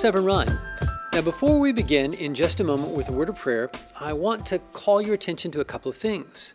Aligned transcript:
Severn 0.00 0.24
Run. 0.24 0.58
Now, 1.12 1.20
before 1.20 1.58
we 1.58 1.72
begin 1.72 2.14
in 2.14 2.34
just 2.34 2.58
a 2.58 2.64
moment 2.64 2.96
with 2.96 3.10
a 3.10 3.12
word 3.12 3.28
of 3.28 3.36
prayer, 3.36 3.70
I 3.94 4.14
want 4.14 4.46
to 4.46 4.58
call 4.58 5.02
your 5.02 5.12
attention 5.12 5.50
to 5.50 5.60
a 5.60 5.64
couple 5.66 5.90
of 5.90 5.96
things. 5.98 6.54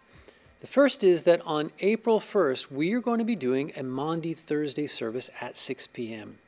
The 0.61 0.67
first 0.67 1.03
is 1.03 1.21
that 1.23 1.45
on 1.45 1.71
April 1.79 2.19
1st, 2.19 2.71
we 2.71 2.91
are 2.93 2.99
going 2.99 3.19
to 3.19 3.23
be 3.23 3.35
doing 3.35 3.71
a 3.77 3.83
Maundy 3.83 4.33
Thursday 4.33 4.87
service 4.87 5.29
at 5.41 5.57
6 5.57 5.85
p.m. 5.93 6.39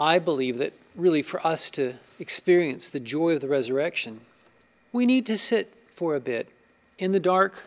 I 0.00 0.18
believe 0.18 0.56
that 0.56 0.72
really 0.96 1.20
for 1.20 1.46
us 1.46 1.68
to 1.72 1.96
experience 2.18 2.88
the 2.88 2.98
joy 2.98 3.34
of 3.34 3.42
the 3.42 3.48
resurrection, 3.48 4.22
we 4.94 5.04
need 5.04 5.26
to 5.26 5.36
sit 5.36 5.74
for 5.94 6.14
a 6.14 6.20
bit 6.20 6.48
in 6.98 7.12
the 7.12 7.20
dark 7.20 7.64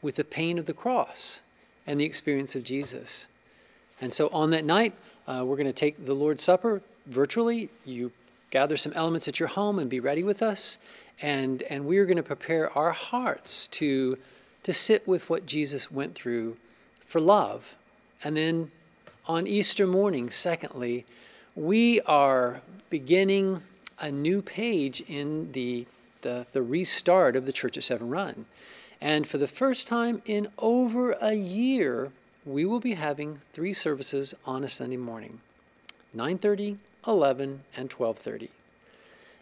with 0.00 0.16
the 0.16 0.24
pain 0.24 0.56
of 0.56 0.64
the 0.64 0.72
cross 0.72 1.42
and 1.86 2.00
the 2.00 2.06
experience 2.06 2.56
of 2.56 2.64
Jesus. 2.64 3.26
And 4.00 4.14
so 4.14 4.28
on 4.28 4.48
that 4.52 4.64
night, 4.64 4.94
uh, 5.26 5.42
we're 5.44 5.56
going 5.56 5.66
to 5.66 5.72
take 5.74 6.06
the 6.06 6.14
Lord's 6.14 6.42
Supper 6.42 6.80
virtually. 7.08 7.70
You 7.84 8.12
gather 8.50 8.76
some 8.76 8.92
elements 8.92 9.28
at 9.28 9.40
your 9.40 9.48
home 9.48 9.78
and 9.78 9.90
be 9.90 10.00
ready 10.00 10.22
with 10.22 10.42
us. 10.42 10.78
And, 11.20 11.62
and 11.62 11.84
we 11.86 11.98
are 11.98 12.06
going 12.06 12.16
to 12.16 12.22
prepare 12.22 12.76
our 12.76 12.92
hearts 12.92 13.66
to 13.68 14.18
to 14.68 14.72
sit 14.72 15.06
with 15.06 15.30
what 15.30 15.46
Jesus 15.46 15.90
went 15.90 16.14
through 16.14 16.56
for 17.06 17.20
love. 17.20 17.76
And 18.22 18.36
then 18.36 18.70
on 19.26 19.46
Easter 19.46 19.86
morning, 19.86 20.30
secondly, 20.30 21.06
we 21.54 22.00
are 22.02 22.60
beginning 22.90 23.62
a 23.98 24.10
new 24.10 24.42
page 24.42 25.00
in 25.02 25.52
the, 25.52 25.86
the, 26.22 26.46
the 26.52 26.62
restart 26.62 27.34
of 27.34 27.46
the 27.46 27.52
Church 27.52 27.76
at 27.76 27.84
Severn 27.84 28.10
Run. 28.10 28.46
And 29.00 29.26
for 29.26 29.38
the 29.38 29.48
first 29.48 29.86
time 29.86 30.22
in 30.26 30.48
over 30.58 31.12
a 31.12 31.34
year, 31.34 32.12
we 32.44 32.64
will 32.64 32.80
be 32.80 32.94
having 32.94 33.40
three 33.52 33.72
services 33.72 34.34
on 34.44 34.64
a 34.64 34.68
Sunday 34.68 34.96
morning 34.96 35.40
9:30, 36.16 36.78
11, 37.08 37.64
and 37.76 37.90
12:30. 37.90 38.50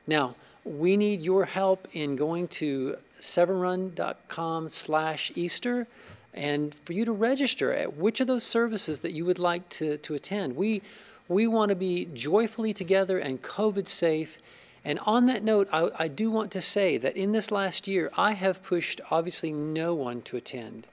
Now, 0.06 0.36
we 0.64 0.96
need 0.96 1.20
your 1.20 1.44
help 1.44 1.88
in 1.92 2.16
going 2.16 2.48
to 2.48 2.96
severnrun.com 3.20 4.68
slash 4.68 5.32
Easter 5.34 5.86
and 6.34 6.74
for 6.84 6.92
you 6.92 7.04
to 7.04 7.12
register 7.12 7.72
at 7.72 7.96
which 7.96 8.20
of 8.20 8.26
those 8.26 8.44
services 8.44 9.00
that 9.00 9.12
you 9.12 9.24
would 9.24 9.38
like 9.38 9.68
to, 9.70 9.96
to 9.98 10.14
attend. 10.14 10.54
We, 10.54 10.82
we 11.28 11.46
want 11.46 11.70
to 11.70 11.74
be 11.74 12.08
joyfully 12.12 12.74
together 12.74 13.18
and 13.18 13.42
COVID 13.42 13.88
safe. 13.88 14.38
And 14.84 14.98
on 15.00 15.26
that 15.26 15.42
note, 15.42 15.68
I, 15.72 15.90
I 15.98 16.08
do 16.08 16.30
want 16.30 16.52
to 16.52 16.60
say 16.60 16.98
that 16.98 17.16
in 17.16 17.32
this 17.32 17.50
last 17.50 17.88
year, 17.88 18.12
I 18.16 18.32
have 18.32 18.62
pushed 18.62 19.00
obviously 19.10 19.50
no 19.50 19.94
one 19.94 20.20
to 20.22 20.36
attend. 20.36 20.86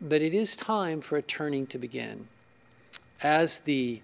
But 0.00 0.20
it 0.20 0.34
is 0.34 0.56
time 0.56 1.00
for 1.00 1.16
a 1.16 1.22
turning 1.22 1.66
to 1.68 1.78
begin. 1.78 2.26
As 3.22 3.58
the 3.58 4.00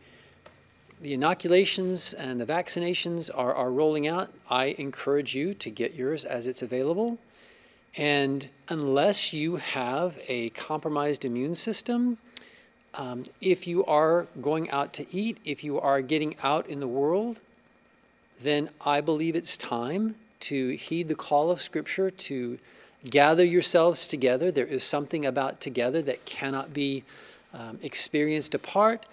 the 1.01 1.13
inoculations 1.13 2.15
and 2.15 2.41
the 2.41 2.47
vaccinations 2.47 3.31
are, 3.35 3.55
are 3.55 3.71
rolling 3.71 4.07
out. 4.07 4.33
I 4.49 4.75
encourage 4.79 5.35
you 5.35 5.53
to 5.55 5.71
get 5.71 5.95
yours 5.95 6.25
as 6.25 6.47
it's 6.47 6.63
available. 6.63 7.19
And 7.97 8.49
unless 8.69 9.33
you 9.33 9.57
have 9.57 10.19
a 10.29 10.49
compromised 10.51 11.25
immune 11.25 11.55
system, 11.55 12.19
um, 12.95 13.25
if 13.41 13.67
you 13.67 13.85
are 13.85 14.27
going 14.41 14.71
out 14.71 14.93
to 14.95 15.07
eat, 15.15 15.39
if 15.45 15.63
you 15.63 15.79
are 15.79 16.01
getting 16.01 16.37
out 16.43 16.67
in 16.67 16.81
the 16.81 16.89
world, 16.89 17.41
then 18.41 18.71
I 18.81 19.01
believe 19.01 19.37
it's 19.37 19.57
time 19.57 20.17
to 20.41 20.77
heed 20.77 21.09
the 21.09 21.15
call 21.15 21.51
of 21.51 21.63
Scripture 21.63 22.11
to 22.11 22.59
gather 23.09 23.45
yourselves 23.45 24.07
together. 24.07 24.51
There 24.51 24.67
is 24.67 24.83
something 24.83 25.25
about 25.25 25.61
together 25.61 26.03
that 26.03 26.25
cannot 26.25 26.73
be 26.73 27.05
um, 27.53 27.79
experienced 27.83 28.55
apart 28.55 29.07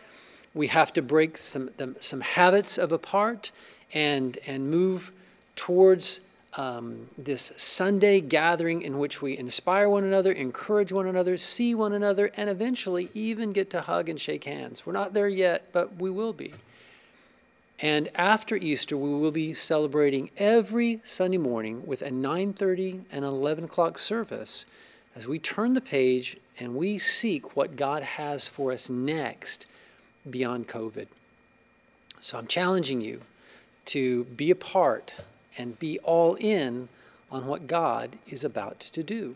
we 0.54 0.68
have 0.68 0.94
to 0.94 1.02
break 1.02 1.38
some, 1.38 1.70
some 2.00 2.22
habits 2.22 2.78
of 2.78 2.92
apart 2.92 3.52
and, 3.94 4.38
and 4.46 4.70
move 4.70 5.12
towards 5.56 6.20
um, 6.56 7.10
this 7.18 7.52
Sunday 7.58 8.22
gathering 8.22 8.84
in 8.84 9.00
which 9.00 9.22
we 9.22 9.38
inspire 9.38 9.90
one 9.90 10.04
another, 10.04 10.32
encourage 10.32 10.92
one 10.92 11.08
another, 11.08 11.38
see 11.38 11.74
one 11.74 11.94
another, 11.94 12.32
and 12.38 12.50
eventually 12.50 13.10
even 13.14 13.54
get 13.54 13.70
to 13.72 13.82
hug 13.82 14.08
and 14.10 14.22
shake 14.22 14.44
hands. 14.44 14.86
We're 14.86 14.94
not 14.94 15.14
there 15.14 15.28
yet, 15.28 15.64
but 15.72 15.96
we 15.96 16.12
will 16.12 16.34
be. 16.34 16.54
And 17.80 18.10
after 18.16 18.56
Easter, 18.56 18.96
we 18.96 19.10
will 19.10 19.32
be 19.32 19.54
celebrating 19.54 20.30
every 20.38 21.02
Sunday 21.04 21.40
morning 21.40 21.86
with 21.88 22.04
a 22.04 22.12
9:30 22.12 23.02
and 23.12 23.26
11 23.26 23.66
o'clock 23.66 23.98
service 23.98 24.66
as 25.16 25.28
we 25.28 25.40
turn 25.40 25.74
the 25.74 25.82
page 25.82 26.38
and 26.60 26.76
we 26.76 27.00
seek 27.00 27.56
what 27.56 27.76
God 27.76 28.04
has 28.04 28.48
for 28.48 28.72
us 28.72 28.90
next 28.90 29.66
beyond 30.30 30.68
COVID. 30.68 31.08
So 32.20 32.38
I'm 32.38 32.48
challenging 32.48 33.02
you 33.02 33.22
to 33.86 34.24
be 34.26 34.50
a 34.50 34.56
part 34.56 35.14
and 35.58 35.78
be 35.80 36.00
all 36.00 36.36
in 36.36 36.90
on 37.32 37.48
what 37.48 37.68
God 37.68 38.18
is 38.28 38.44
about 38.44 38.80
to 38.80 39.04
do. 39.04 39.36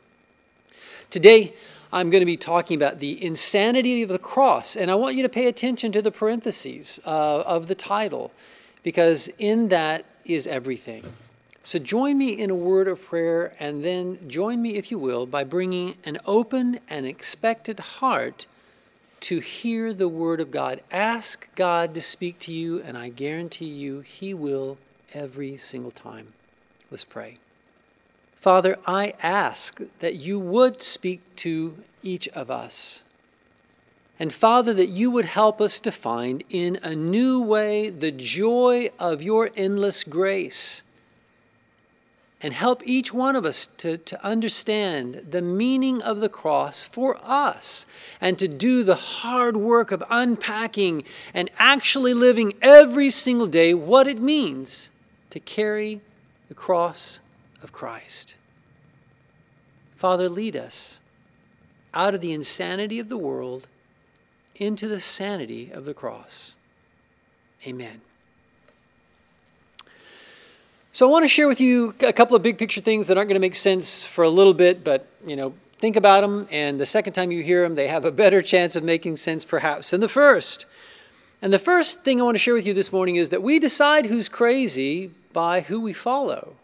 Today, 1.09 1.53
I'm 1.91 2.09
going 2.09 2.21
to 2.21 2.25
be 2.25 2.37
talking 2.37 2.75
about 2.75 2.99
the 2.99 3.23
insanity 3.23 4.03
of 4.03 4.09
the 4.09 4.19
cross, 4.19 4.75
and 4.75 4.91
I 4.91 4.95
want 4.95 5.15
you 5.15 5.23
to 5.23 5.29
pay 5.29 5.47
attention 5.47 5.91
to 5.93 6.01
the 6.01 6.11
parentheses 6.11 6.99
uh, 7.05 7.41
of 7.41 7.67
the 7.67 7.75
title 7.75 8.31
because 8.83 9.29
in 9.39 9.69
that 9.69 10.05
is 10.25 10.47
everything. 10.47 11.03
So 11.63 11.79
join 11.79 12.17
me 12.17 12.29
in 12.29 12.49
a 12.49 12.55
word 12.55 12.87
of 12.87 13.03
prayer, 13.03 13.53
and 13.59 13.83
then 13.83 14.29
join 14.29 14.61
me, 14.61 14.75
if 14.75 14.91
you 14.91 14.97
will, 14.97 15.25
by 15.25 15.43
bringing 15.43 15.95
an 16.05 16.19
open 16.25 16.79
and 16.89 17.05
expected 17.05 17.79
heart 17.79 18.45
to 19.22 19.39
hear 19.39 19.94
the 19.94 20.07
word 20.07 20.39
of 20.39 20.51
God. 20.51 20.81
Ask 20.91 21.47
God 21.55 21.94
to 21.95 22.01
speak 22.01 22.39
to 22.39 22.53
you, 22.53 22.81
and 22.81 22.97
I 22.97 23.09
guarantee 23.09 23.66
you 23.66 24.01
he 24.01 24.33
will 24.33 24.78
every 25.13 25.57
single 25.57 25.91
time. 25.91 26.33
Let's 26.91 27.03
pray. 27.03 27.38
Father, 28.39 28.77
I 28.85 29.13
ask 29.22 29.81
that 30.00 30.16
you 30.16 30.39
would 30.39 30.81
speak 30.81 31.22
to 31.38 31.75
each 32.03 32.27
of 32.29 32.50
us. 32.50 33.03
And 34.19 34.33
Father, 34.33 34.73
that 34.73 34.89
you 34.89 35.11
would 35.11 35.25
help 35.25 35.61
us 35.61 35.79
to 35.81 35.91
find 35.91 36.44
in 36.50 36.79
a 36.81 36.95
new 36.95 37.41
way 37.41 37.89
the 37.89 38.11
joy 38.11 38.89
of 38.97 39.22
your 39.22 39.51
endless 39.56 40.03
grace 40.03 40.81
and 42.41 42.53
help 42.53 42.81
each 42.85 43.11
one 43.11 43.35
of 43.35 43.45
us 43.45 43.67
to, 43.77 43.97
to 43.97 44.23
understand 44.23 45.25
the 45.31 45.41
meaning 45.41 46.01
of 46.01 46.19
the 46.19 46.29
cross 46.29 46.85
for 46.85 47.17
us 47.23 47.85
and 48.21 48.37
to 48.37 48.47
do 48.47 48.83
the 48.83 48.95
hard 48.95 49.57
work 49.57 49.91
of 49.91 50.03
unpacking 50.09 51.03
and 51.33 51.49
actually 51.57 52.13
living 52.13 52.53
every 52.61 53.09
single 53.09 53.47
day 53.47 53.73
what 53.73 54.07
it 54.07 54.21
means 54.21 54.91
to 55.31 55.39
carry 55.39 55.99
the 56.47 56.53
cross 56.53 57.19
of 57.63 57.71
Christ. 57.71 58.35
Father, 59.95 60.29
lead 60.29 60.55
us 60.55 60.99
out 61.93 62.13
of 62.13 62.21
the 62.21 62.33
insanity 62.33 62.99
of 62.99 63.09
the 63.09 63.17
world 63.17 63.67
into 64.55 64.87
the 64.87 64.99
sanity 64.99 65.71
of 65.71 65.85
the 65.85 65.93
cross. 65.93 66.55
Amen. 67.65 68.01
So 70.97 71.07
I 71.07 71.11
want 71.11 71.25
to 71.25 71.29
share 71.29 71.47
with 71.47 71.61
you 71.61 71.93
a 71.99 72.11
couple 72.11 72.35
of 72.35 72.41
big 72.41 72.57
picture 72.57 72.81
things 72.81 73.05
that 73.05 73.17
aren't 73.17 73.29
going 73.29 73.35
to 73.35 73.39
make 73.39 73.53
sense 73.53 74.01
for 74.01 74.23
a 74.23 74.29
little 74.29 74.55
bit, 74.55 74.83
but 74.83 75.05
you 75.27 75.35
know, 75.35 75.53
think 75.77 75.95
about 75.95 76.21
them, 76.21 76.47
and 76.49 76.79
the 76.79 76.87
second 76.87 77.13
time 77.13 77.29
you 77.29 77.43
hear 77.43 77.61
them, 77.61 77.75
they 77.75 77.87
have 77.87 78.03
a 78.03 78.09
better 78.09 78.41
chance 78.41 78.75
of 78.75 78.83
making 78.83 79.17
sense 79.17 79.45
perhaps 79.45 79.91
than 79.91 80.01
the 80.01 80.07
first. 80.07 80.65
And 81.39 81.53
the 81.53 81.59
first 81.59 82.03
thing 82.03 82.19
I 82.19 82.23
want 82.23 82.33
to 82.33 82.39
share 82.39 82.55
with 82.55 82.65
you 82.65 82.73
this 82.73 82.91
morning 82.91 83.15
is 83.15 83.29
that 83.29 83.43
we 83.43 83.59
decide 83.59 84.07
who's 84.07 84.27
crazy 84.27 85.11
by 85.33 85.61
who 85.61 85.79
we 85.79 85.93
follow. 85.93 86.55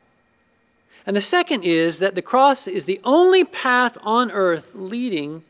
And 1.06 1.16
the 1.16 1.22
second 1.22 1.64
is 1.64 2.00
that 2.00 2.16
the 2.16 2.24
cross 2.24 2.66
is 2.66 2.86
the 2.86 3.00
only 3.04 3.44
path 3.44 4.00
on 4.02 4.32
earth 4.32 4.72
leading 4.74 5.44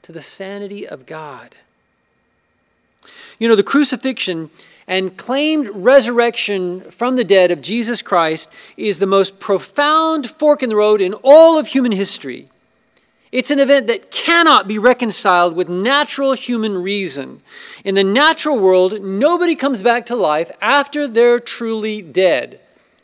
to 0.00 0.12
the 0.12 0.22
sanity 0.22 0.88
of 0.88 1.04
God. 1.04 1.56
You 3.38 3.48
know, 3.48 3.54
the 3.54 3.62
crucifixion 3.62 4.48
and 4.86 5.16
claimed 5.16 5.68
resurrection 5.68 6.90
from 6.90 7.16
the 7.16 7.24
dead 7.24 7.50
of 7.50 7.62
Jesus 7.62 8.02
Christ 8.02 8.50
is 8.76 8.98
the 8.98 9.06
most 9.06 9.40
profound 9.40 10.30
fork 10.30 10.62
in 10.62 10.68
the 10.68 10.76
road 10.76 11.00
in 11.00 11.14
all 11.22 11.58
of 11.58 11.68
human 11.68 11.92
history. 11.92 12.48
It's 13.32 13.50
an 13.50 13.58
event 13.58 13.88
that 13.88 14.12
cannot 14.12 14.68
be 14.68 14.78
reconciled 14.78 15.56
with 15.56 15.68
natural 15.68 16.34
human 16.34 16.80
reason. 16.80 17.42
In 17.82 17.96
the 17.96 18.04
natural 18.04 18.58
world, 18.58 19.02
nobody 19.02 19.56
comes 19.56 19.82
back 19.82 20.06
to 20.06 20.14
life 20.14 20.52
after 20.60 21.08
they're 21.08 21.40
truly 21.40 22.00
dead. 22.00 22.60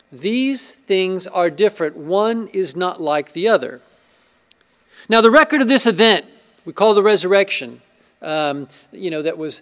These 0.09 0.71
things 0.71 1.27
are 1.27 1.49
different. 1.49 1.97
One 1.97 2.47
is 2.53 2.77
not 2.77 3.01
like 3.01 3.33
the 3.33 3.49
other. 3.49 3.81
Now, 5.09 5.19
the 5.19 5.31
record 5.31 5.61
of 5.61 5.67
this 5.67 5.85
event, 5.85 6.25
we 6.63 6.71
call 6.71 6.93
the 6.93 7.03
resurrection, 7.03 7.81
um, 8.21 8.69
you 8.93 9.09
know, 9.09 9.21
that 9.21 9.37
was 9.37 9.61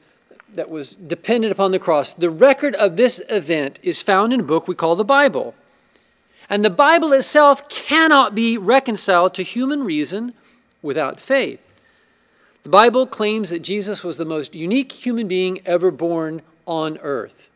that 0.55 0.69
was 0.69 0.93
dependent 0.93 1.51
upon 1.51 1.71
the 1.71 1.79
cross. 1.79 2.13
The 2.13 2.29
record 2.29 2.75
of 2.75 2.97
this 2.97 3.21
event 3.29 3.79
is 3.83 4.01
found 4.01 4.33
in 4.33 4.41
a 4.41 4.43
book 4.43 4.67
we 4.67 4.75
call 4.75 4.95
the 4.95 5.03
Bible. 5.03 5.55
And 6.49 6.65
the 6.65 6.69
Bible 6.69 7.13
itself 7.13 7.69
cannot 7.69 8.33
be 8.33 8.57
reconciled 8.57 9.33
to 9.35 9.43
human 9.43 9.83
reason 9.83 10.33
without 10.81 11.19
faith. 11.19 11.61
The 12.63 12.69
Bible 12.69 13.07
claims 13.07 13.51
that 13.51 13.61
Jesus 13.61 14.03
was 14.03 14.17
the 14.17 14.25
most 14.25 14.55
unique 14.55 14.91
human 14.91 15.27
being 15.27 15.61
ever 15.65 15.91
born 15.91 16.41
on 16.65 16.97
earth. 16.99 17.49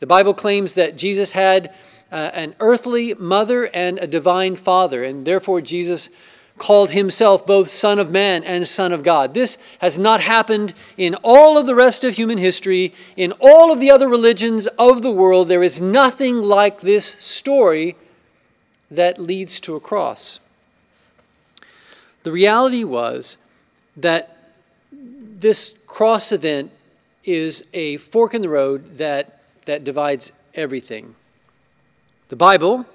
The 0.00 0.06
Bible 0.06 0.34
claims 0.34 0.74
that 0.74 0.96
Jesus 0.96 1.32
had 1.32 1.74
uh, 2.10 2.30
an 2.32 2.54
earthly 2.60 3.14
mother 3.14 3.64
and 3.74 3.98
a 3.98 4.06
divine 4.06 4.56
father, 4.56 5.02
and 5.02 5.26
therefore 5.26 5.60
Jesus 5.60 6.10
called 6.58 6.90
himself 6.90 7.44
both 7.44 7.68
Son 7.70 7.98
of 7.98 8.10
Man 8.10 8.44
and 8.44 8.66
Son 8.66 8.92
of 8.92 9.02
God. 9.02 9.34
This 9.34 9.58
has 9.80 9.98
not 9.98 10.20
happened 10.20 10.72
in 10.96 11.14
all 11.16 11.58
of 11.58 11.66
the 11.66 11.74
rest 11.74 12.04
of 12.04 12.14
human 12.14 12.38
history, 12.38 12.94
in 13.16 13.32
all 13.40 13.72
of 13.72 13.80
the 13.80 13.90
other 13.90 14.08
religions 14.08 14.66
of 14.78 15.02
the 15.02 15.10
world. 15.10 15.48
There 15.48 15.62
is 15.62 15.80
nothing 15.80 16.42
like 16.42 16.80
this 16.80 17.16
story 17.18 17.96
that 18.90 19.18
leads 19.18 19.58
to 19.60 19.74
a 19.74 19.80
cross. 19.80 20.38
The 22.22 22.32
reality 22.32 22.84
was 22.84 23.36
that 23.96 24.36
this 24.90 25.74
cross 25.86 26.32
event 26.32 26.70
is 27.24 27.64
a 27.72 27.96
fork 27.98 28.34
in 28.34 28.42
the 28.42 28.48
road 28.48 28.98
that, 28.98 29.40
that 29.66 29.84
divides 29.84 30.32
everything. 30.54 31.14
The 32.28 32.36
Bible 32.36 32.86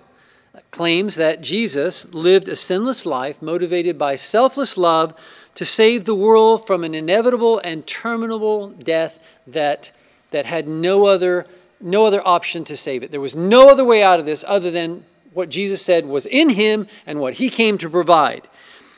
claims 0.71 1.15
that 1.15 1.41
Jesus 1.41 2.11
lived 2.13 2.47
a 2.47 2.55
sinless 2.55 3.05
life 3.05 3.41
motivated 3.41 3.97
by 3.97 4.15
selfless 4.15 4.77
love 4.77 5.13
to 5.55 5.65
save 5.65 6.05
the 6.05 6.15
world 6.15 6.65
from 6.65 6.83
an 6.83 6.93
inevitable 6.93 7.59
and 7.59 7.85
terminable 7.85 8.69
death 8.69 9.19
that, 9.47 9.91
that 10.31 10.45
had 10.45 10.67
no 10.67 11.05
other, 11.05 11.45
no 11.81 12.05
other 12.05 12.25
option 12.27 12.63
to 12.65 12.77
save 12.77 13.03
it. 13.03 13.11
There 13.11 13.19
was 13.21 13.35
no 13.35 13.69
other 13.69 13.83
way 13.83 14.03
out 14.03 14.19
of 14.19 14.25
this 14.25 14.45
other 14.47 14.71
than 14.71 15.03
what 15.33 15.49
Jesus 15.49 15.81
said 15.81 16.05
was 16.05 16.25
in 16.25 16.49
him 16.49 16.87
and 17.05 17.19
what 17.19 17.35
he 17.35 17.49
came 17.49 17.77
to 17.79 17.89
provide. 17.89 18.47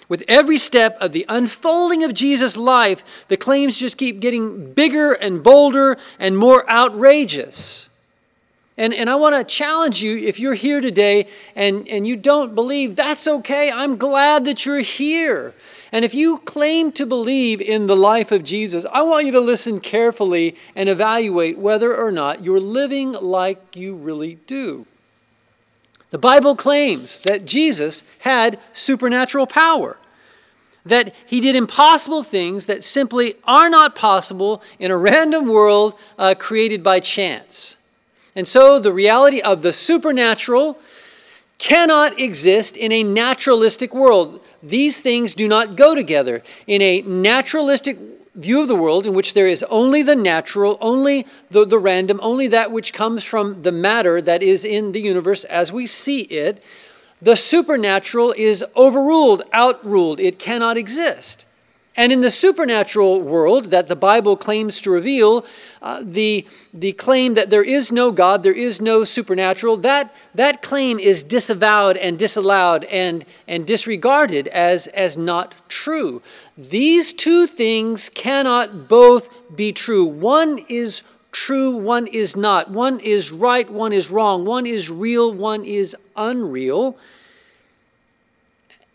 With 0.08 0.24
every 0.28 0.58
step 0.58 0.98
of 1.00 1.14
the 1.14 1.26
unfolding 1.30 2.04
of 2.04 2.14
Jesus' 2.14 2.58
life, 2.58 3.02
the 3.30 3.38
claims 3.38 3.78
just 3.78 3.98
keep 3.98 4.20
getting 4.20 4.74
bigger 4.74 5.14
and 5.14 5.42
bolder 5.42 5.98
and 6.20 6.38
more 6.38 6.70
outrageous. 6.70 7.90
And, 8.82 8.96
and 8.96 9.12
I 9.12 9.16
want 9.16 9.36
to 9.36 9.44
challenge 9.44 10.02
you 10.02 10.18
if 10.18 10.40
you're 10.40 10.56
here 10.56 10.82
today 10.82 11.28
and, 11.56 11.88
and 11.88 12.08
you 12.08 12.16
don't 12.16 12.56
believe, 12.56 12.96
that's 12.96 13.28
okay. 13.28 13.72
I'm 13.72 13.96
glad 13.96 14.44
that 14.46 14.66
you're 14.66 14.80
here. 14.80 15.54
And 15.92 16.04
if 16.04 16.16
you 16.16 16.40
claim 16.40 16.92
to 16.94 17.06
believe 17.06 17.62
in 17.62 17.86
the 17.86 17.96
life 17.96 18.32
of 18.32 18.44
Jesus, 18.44 18.84
I 18.92 19.04
want 19.04 19.28
you 19.28 19.32
to 19.34 19.40
listen 19.40 19.82
carefully 19.82 20.56
and 20.76 20.90
evaluate 20.90 21.60
whether 21.60 21.96
or 21.96 22.12
not 22.12 22.44
you're 22.44 22.60
living 22.60 23.12
like 23.12 23.76
you 23.76 23.94
really 23.94 24.40
do. 24.48 24.88
The 26.10 26.18
Bible 26.18 26.56
claims 26.56 27.20
that 27.20 27.46
Jesus 27.46 28.04
had 28.22 28.60
supernatural 28.74 29.46
power, 29.46 29.98
that 30.84 31.14
he 31.28 31.40
did 31.40 31.56
impossible 31.56 32.24
things 32.24 32.66
that 32.66 32.84
simply 32.84 33.36
are 33.44 33.70
not 33.70 33.96
possible 33.96 34.64
in 34.80 34.90
a 34.90 34.98
random 34.98 35.46
world 35.46 35.94
uh, 36.18 36.34
created 36.34 36.82
by 36.82 37.00
chance. 37.00 37.78
And 38.36 38.48
so 38.48 38.80
the 38.80 38.94
reality 38.94 39.42
of 39.42 39.62
the 39.62 39.74
supernatural 39.74 40.80
cannot 41.58 42.20
exist 42.20 42.76
in 42.76 42.92
a 42.92 43.04
naturalistic 43.04 43.94
world. 43.94 44.42
These 44.64 45.02
things 45.02 45.36
do 45.36 45.48
not 45.48 45.76
go 45.76 45.94
together. 45.94 46.42
In 46.66 46.82
a 46.82 47.02
naturalistic 47.02 48.00
view 48.34 48.62
of 48.62 48.68
the 48.68 48.76
world, 48.76 49.06
in 49.06 49.14
which 49.14 49.34
there 49.34 49.48
is 49.48 49.64
only 49.64 50.02
the 50.02 50.16
natural, 50.16 50.78
only 50.80 51.28
the, 51.50 51.66
the 51.66 51.78
random, 51.78 52.20
only 52.24 52.48
that 52.48 52.72
which 52.72 52.94
comes 52.94 53.24
from 53.24 53.62
the 53.64 53.72
matter 53.72 54.22
that 54.22 54.42
is 54.42 54.64
in 54.64 54.94
the 54.94 55.02
universe 55.02 55.44
as 55.46 55.72
we 55.72 55.86
see 55.86 56.22
it, 56.22 56.64
the 57.22 57.36
supernatural 57.36 58.34
is 58.36 58.64
overruled, 58.76 59.44
outruled. 59.54 60.20
It 60.20 60.40
cannot 60.40 60.78
exist. 60.78 61.46
And 61.96 62.14
in 62.14 62.22
the 62.22 62.30
supernatural 62.30 63.22
world 63.22 63.66
that 63.66 63.90
the 63.90 63.98
Bible 63.98 64.38
claims 64.38 64.80
to 64.82 64.92
reveal, 64.92 65.46
uh, 65.82 66.02
the, 66.02 66.48
the 66.74 66.94
claim 66.94 67.34
that 67.34 67.50
there 67.50 67.64
is 67.64 67.92
no 67.92 68.12
God, 68.12 68.44
there 68.44 68.54
is 68.54 68.80
no 68.80 69.04
supernatural, 69.04 69.76
that, 69.78 70.16
that 70.34 70.62
claim 70.62 71.00
is 71.00 71.22
disavowed 71.22 71.98
and 71.98 72.18
disallowed 72.18 72.86
and, 72.86 73.26
and 73.46 73.68
disregarded 73.68 74.48
as, 74.48 74.88
as 74.88 75.18
not 75.18 75.54
true. 75.68 76.22
These 76.58 77.12
two 77.12 77.46
things 77.46 78.08
cannot 78.08 78.88
both 78.88 79.30
be 79.54 79.74
true. 79.74 80.06
One 80.06 80.60
is 80.70 81.04
true, 81.34 81.72
one 81.76 82.08
is 82.08 82.38
not. 82.38 82.72
One 82.72 83.02
is 83.02 83.32
right, 83.32 83.70
one 83.70 83.92
is 83.92 84.10
wrong. 84.10 84.46
One 84.46 84.66
is 84.66 84.90
real, 84.90 85.34
one 85.34 85.66
is 85.66 85.94
unreal. 86.16 86.98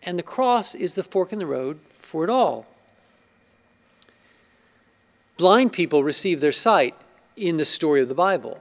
And 0.02 0.18
the 0.18 0.22
cross 0.22 0.74
is 0.74 0.94
the 0.94 1.04
fork 1.04 1.30
in 1.30 1.40
the 1.40 1.46
road 1.46 1.78
for 1.98 2.24
it 2.24 2.30
all. 2.30 2.64
Blind 5.36 5.72
people 5.72 6.02
receive 6.02 6.40
their 6.40 6.52
sight 6.52 6.94
in 7.36 7.56
the 7.56 7.64
story 7.64 8.00
of 8.00 8.08
the 8.08 8.14
Bible. 8.14 8.60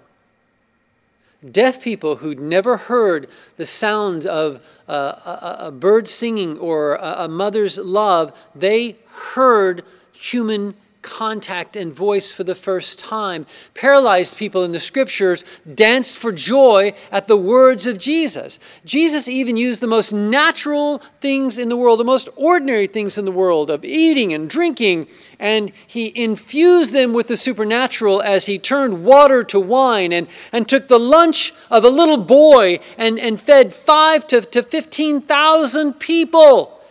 Deaf 1.50 1.82
people 1.82 2.18
who'd 2.18 2.40
never 2.40 2.78
heard 2.78 3.30
the 3.58 3.66
sound 3.66 4.26
of 4.26 4.62
a, 4.88 5.58
a, 5.62 5.72
bird 5.72 6.08
singing 6.08 6.58
or 6.58 6.96
a, 6.96 7.26
a 7.26 7.28
mother's 7.28 7.78
love, 7.78 8.34
they 8.56 8.98
heard 9.34 9.84
human 10.12 10.76
contact 11.06 11.76
and 11.76 11.94
voice 11.94 12.32
for 12.32 12.44
the 12.44 12.56
first 12.56 12.98
time. 12.98 13.46
Paralyzed 13.76 14.36
people 14.36 14.64
in 14.64 14.72
the 14.72 14.80
scriptures 14.80 15.44
danced 15.72 16.18
for 16.18 16.32
joy 16.32 16.96
at 17.12 17.28
the 17.28 17.38
words 17.38 17.86
of 17.86 18.00
Jesus. 18.00 18.58
Jesus 18.84 19.28
even 19.28 19.56
used 19.56 19.82
the 19.82 19.88
most 19.88 20.12
natural 20.12 21.04
things 21.22 21.60
in 21.60 21.70
the 21.70 21.78
world, 21.78 22.00
the 22.00 22.04
most 22.04 22.28
ordinary 22.36 22.88
things 22.88 23.20
in 23.20 23.26
the 23.26 23.32
world 23.32 23.70
of 23.70 23.86
eating 23.86 24.34
and 24.34 24.50
drinking, 24.50 25.08
and 25.40 25.72
he 25.86 26.12
infused 26.16 26.92
them 26.92 27.14
with 27.14 27.28
the 27.28 27.38
supernatural 27.38 28.20
as 28.24 28.48
he 28.48 28.58
turned 28.58 29.06
water 29.06 29.44
to 29.44 29.60
wine 29.60 30.12
and, 30.12 30.28
and 30.52 30.68
took 30.68 30.88
the 30.88 31.00
lunch 31.00 31.54
of 31.70 31.84
a 31.84 31.90
little 31.90 32.18
boy 32.18 32.80
and, 32.98 33.20
and 33.20 33.40
fed 33.40 33.76
five 33.76 34.26
to, 34.26 34.42
to 34.42 34.64
15,000 34.64 35.94
people. 35.94 36.82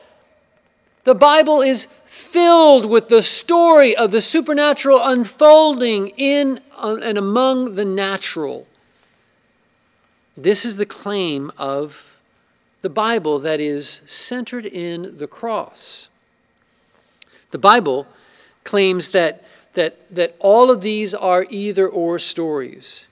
The 1.03 1.15
Bible 1.15 1.61
is 1.61 1.89
filled 2.35 2.87
with 2.87 3.07
the 3.07 3.23
story 3.23 3.97
of 3.97 4.11
the 4.11 4.21
supernatural 4.21 5.01
unfolding 5.01 6.09
in 6.17 6.61
uh, 6.77 6.97
and 7.01 7.17
among 7.17 7.77
the 7.77 7.85
natural. 7.85 8.67
This 10.37 10.65
is 10.65 10.77
the 10.77 10.85
claim 10.85 11.53
of 11.57 12.17
the 12.83 12.91
Bible 12.91 13.39
that 13.39 13.61
is 13.61 14.03
centered 14.05 14.67
in 14.67 15.17
the 15.17 15.29
cross. 15.29 16.09
The 17.53 17.59
Bible 17.59 18.09
claims 18.65 19.11
that, 19.11 19.45
that, 19.75 19.97
that 20.13 20.35
all 20.41 20.73
of 20.73 20.81
these 20.81 21.15
are 21.15 21.47
either 21.51 21.87
or 21.89 22.19
stories. 22.19 23.07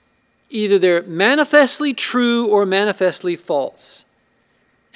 Either 0.51 0.81
they're 0.81 1.05
manifestly 1.05 1.95
true 1.95 2.49
or 2.49 2.67
manifestly 2.67 3.37
false. 3.37 4.05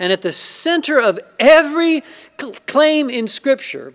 And 0.00 0.12
at 0.12 0.22
the 0.22 0.32
center 0.32 0.98
of 0.98 1.20
every 1.38 2.02
claim 2.66 3.08
in 3.08 3.28
Scripture 3.28 3.94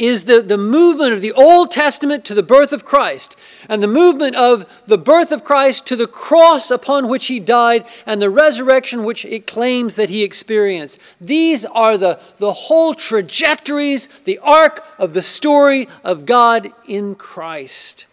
is 0.00 0.24
the, 0.24 0.40
the 0.40 0.56
movement 0.56 1.12
of 1.12 1.20
the 1.20 1.32
Old 1.32 1.70
Testament 1.70 2.24
to 2.24 2.34
the 2.34 2.42
birth 2.42 2.72
of 2.72 2.86
Christ, 2.86 3.36
and 3.68 3.82
the 3.82 3.86
movement 3.86 4.34
of 4.34 4.64
the 4.86 4.96
birth 4.96 5.30
of 5.30 5.44
Christ 5.44 5.86
to 5.86 5.96
the 5.96 6.06
cross 6.06 6.70
upon 6.70 7.08
which 7.08 7.26
he 7.26 7.38
died, 7.38 7.84
and 8.06 8.20
the 8.20 8.30
resurrection 8.30 9.04
which 9.04 9.26
it 9.26 9.46
claims 9.46 9.96
that 9.96 10.08
he 10.08 10.22
experienced. 10.22 10.98
These 11.20 11.66
are 11.66 11.98
the, 11.98 12.18
the 12.38 12.52
whole 12.52 12.94
trajectories, 12.94 14.08
the 14.24 14.38
arc 14.38 14.82
of 14.98 15.12
the 15.12 15.22
story 15.22 15.86
of 16.02 16.24
God 16.24 16.72
in 16.88 17.14
Christ. 17.14 18.06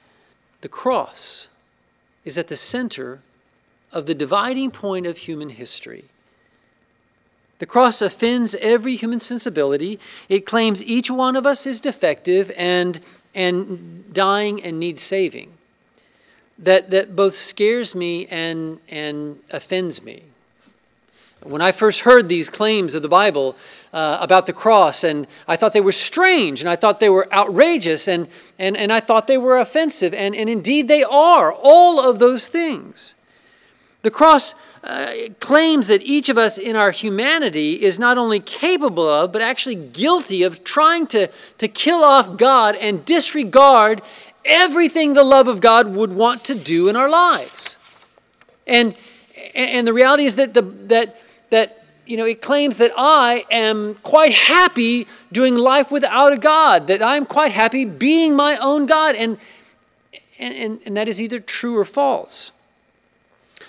The 0.59 0.69
cross 0.69 1.47
is 2.25 2.37
at 2.37 2.49
the 2.49 2.57
center 2.57 3.21
of 3.93 4.07
the 4.07 4.13
dividing 4.13 4.71
point 4.71 5.05
of 5.05 5.19
human 5.19 5.49
history. 5.49 6.03
The 7.59 7.65
cross 7.65 8.01
offends 8.01 8.55
every 8.55 8.95
human 8.95 9.19
sensibility. 9.19 9.99
It 10.29 10.45
claims 10.45 10.83
each 10.83 11.09
one 11.09 11.35
of 11.35 11.45
us 11.45 11.65
is 11.65 11.81
defective 11.81 12.51
and, 12.55 12.99
and 13.33 14.13
dying 14.13 14.63
and 14.63 14.79
needs 14.79 15.01
saving. 15.01 15.53
That, 16.59 16.89
that 16.91 17.15
both 17.15 17.35
scares 17.35 17.95
me 17.95 18.27
and, 18.27 18.79
and 18.89 19.39
offends 19.51 20.03
me. 20.03 20.23
When 21.43 21.61
I 21.61 21.71
first 21.71 22.01
heard 22.01 22.29
these 22.29 22.49
claims 22.49 22.95
of 22.95 23.03
the 23.03 23.09
Bible 23.09 23.55
uh, 23.93 24.17
about 24.19 24.47
the 24.47 24.53
cross, 24.53 25.03
and 25.03 25.27
I 25.47 25.55
thought 25.55 25.73
they 25.73 25.81
were 25.81 25.91
strange, 25.91 26.61
and 26.61 26.69
I 26.69 26.75
thought 26.75 26.99
they 26.99 27.09
were 27.09 27.31
outrageous, 27.31 28.07
and, 28.07 28.27
and, 28.57 28.75
and 28.75 28.91
I 28.91 28.99
thought 28.99 29.27
they 29.27 29.37
were 29.37 29.59
offensive, 29.59 30.13
and, 30.15 30.35
and 30.35 30.49
indeed 30.49 30.87
they 30.87 31.03
are, 31.03 31.53
all 31.53 31.99
of 31.99 32.17
those 32.19 32.47
things. 32.47 33.13
The 34.01 34.11
cross 34.11 34.55
uh, 34.87 35.27
claims 35.41 35.87
that 35.87 36.01
each 36.01 36.29
of 36.29 36.37
us 36.37 36.57
in 36.57 36.77
our 36.77 36.91
humanity 36.91 37.83
is 37.83 37.99
not 37.99 38.17
only 38.17 38.39
capable 38.39 39.09
of, 39.09 39.33
but 39.33 39.41
actually 39.41 39.75
guilty 39.75 40.43
of 40.43 40.63
trying 40.63 41.05
to, 41.05 41.27
to 41.57 41.67
kill 41.67 42.05
off 42.05 42.37
God 42.37 42.73
and 42.77 43.03
disregard 43.03 44.01
everything 44.45 45.13
the 45.13 45.25
love 45.25 45.49
of 45.49 45.59
God 45.59 45.93
would 45.93 46.13
want 46.13 46.45
to 46.45 46.55
do 46.55 46.87
in 46.87 46.95
our 46.95 47.09
lives. 47.09 47.77
And, 48.65 48.95
and 49.53 49.85
the 49.85 49.91
reality 49.91 50.23
is 50.23 50.35
that, 50.35 50.53
the, 50.53 50.61
that, 50.61 51.19
that 51.49 51.83
you 52.05 52.15
know, 52.15 52.25
it 52.25 52.41
claims 52.41 52.77
that 52.77 52.93
I 52.95 53.43
am 53.51 53.95
quite 54.03 54.33
happy 54.33 55.05
doing 55.33 55.55
life 55.55 55.91
without 55.91 56.31
a 56.31 56.37
God, 56.37 56.87
that 56.87 57.03
I'm 57.03 57.25
quite 57.25 57.51
happy 57.51 57.83
being 57.83 58.37
my 58.37 58.55
own 58.55 58.85
God. 58.85 59.15
And, 59.15 59.37
and, 60.39 60.55
and, 60.55 60.79
and 60.85 60.95
that 60.95 61.09
is 61.09 61.21
either 61.21 61.39
true 61.39 61.77
or 61.77 61.83
false. 61.83 62.51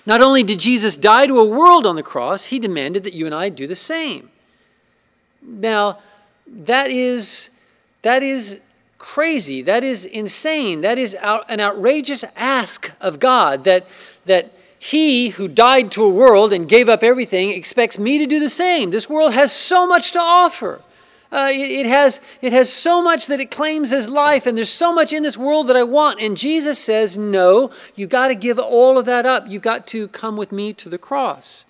Not 0.09 0.23
only 0.23 0.43
did 0.43 0.59
Jesus 0.59 0.97
die 0.97 1.27
to 1.27 1.39
a 1.39 1.45
world 1.45 1.85
on 1.85 1.95
the 1.95 2.03
cross, 2.03 2.45
he 2.45 2.59
demanded 2.59 3.05
that 3.05 3.13
you 3.13 3.27
and 3.27 3.35
I 3.35 3.51
do 3.51 3.67
the 3.67 3.77
same. 3.77 4.31
Now, 5.43 5.99
that 6.47 6.91
is, 6.91 7.51
that 8.01 8.23
is 8.23 8.61
crazy. 8.97 9.61
That 9.61 9.85
is 9.85 10.07
insane. 10.07 10.81
That 10.81 10.97
is 10.97 11.15
out, 11.17 11.45
an 11.51 11.61
outrageous 11.61 12.25
ask 12.37 12.91
of 13.03 13.21
God 13.21 13.65
that, 13.65 13.87
that 14.25 14.51
he 14.79 15.29
who 15.29 15.47
died 15.47 15.93
to 15.93 16.05
a 16.05 16.09
world 16.09 16.55
and 16.55 16.67
gave 16.67 16.89
up 16.89 17.03
everything 17.03 17.51
expects 17.51 17.99
me 17.99 18.17
to 18.17 18.25
do 18.25 18.41
the 18.41 18.49
same. 18.49 18.91
This 18.91 19.11
world 19.11 19.35
has 19.35 19.53
so 19.53 19.87
much 19.87 20.13
to 20.13 20.21
offer. 20.21 20.81
Uh, 21.31 21.51
it, 21.53 21.85
has, 21.85 22.21
it 22.41 22.55
has 22.55 22.73
so 22.73 23.03
much 23.03 23.27
that 23.27 23.39
it 23.39 23.51
claims 23.51 23.93
as 23.93 24.09
life, 24.09 24.47
and 24.47 24.57
there's 24.57 24.71
so 24.71 24.93
much 24.93 25.13
in 25.13 25.23
this 25.23 25.37
world 25.37 25.67
that 25.67 25.77
I 25.77 25.83
want. 25.83 26.21
And 26.21 26.37
Jesus 26.37 26.79
says, 26.79 27.19
No, 27.19 27.71
you 27.95 28.07
got 28.07 28.29
to 28.29 28.35
give 28.35 28.59
all 28.59 28.97
of 28.97 29.05
that 29.05 29.27
up. 29.27 29.45
You've 29.47 29.63
got 29.63 29.87
to 29.89 30.09
come 30.09 30.37
with 30.37 30.53
me 30.53 30.73
to 30.75 30.89
the 30.89 30.97
cross. 30.97 31.67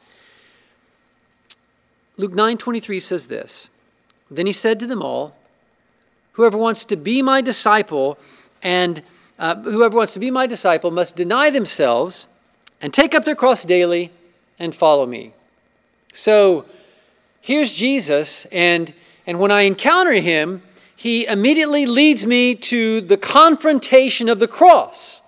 Luke 2.17 2.33
9:23 2.33 3.01
says 3.01 3.27
this. 3.27 3.71
Then 4.31 4.47
he 4.47 4.53
said 4.53 4.79
to 4.81 4.87
them 4.87 5.03
all, 5.03 5.35
Whoever 6.33 6.57
wants 6.57 6.85
to 6.87 6.97
be 6.97 7.23
my 7.23 7.41
disciple 7.41 8.19
and 8.63 9.03
uh, 9.39 9.55
whoever 9.57 9.97
wants 9.97 10.15
to 10.15 10.21
be 10.21 10.31
my 10.31 10.47
disciple 10.47 10.91
must 10.91 11.17
deny 11.17 11.51
themselves 11.51 12.27
and 12.81 12.93
take 12.93 13.15
up 13.15 13.25
their 13.25 13.37
cross 13.37 13.65
daily 13.65 14.11
and 14.59 14.75
follow 14.75 15.07
me. 15.07 15.33
So 16.13 16.65
here's 17.41 17.73
Jesus, 17.73 18.47
and, 18.51 18.93
and 19.29 19.39
when 19.39 19.51
I 19.51 19.63
encounter 19.63 20.15
him, 20.15 20.63
he 20.97 21.27
immediately 21.27 21.85
leads 21.85 22.25
me 22.25 22.55
to 22.55 23.03
the 23.03 23.19
confrontation 23.19 24.27
of 24.31 24.39
the 24.39 24.49
cross, 24.49 25.21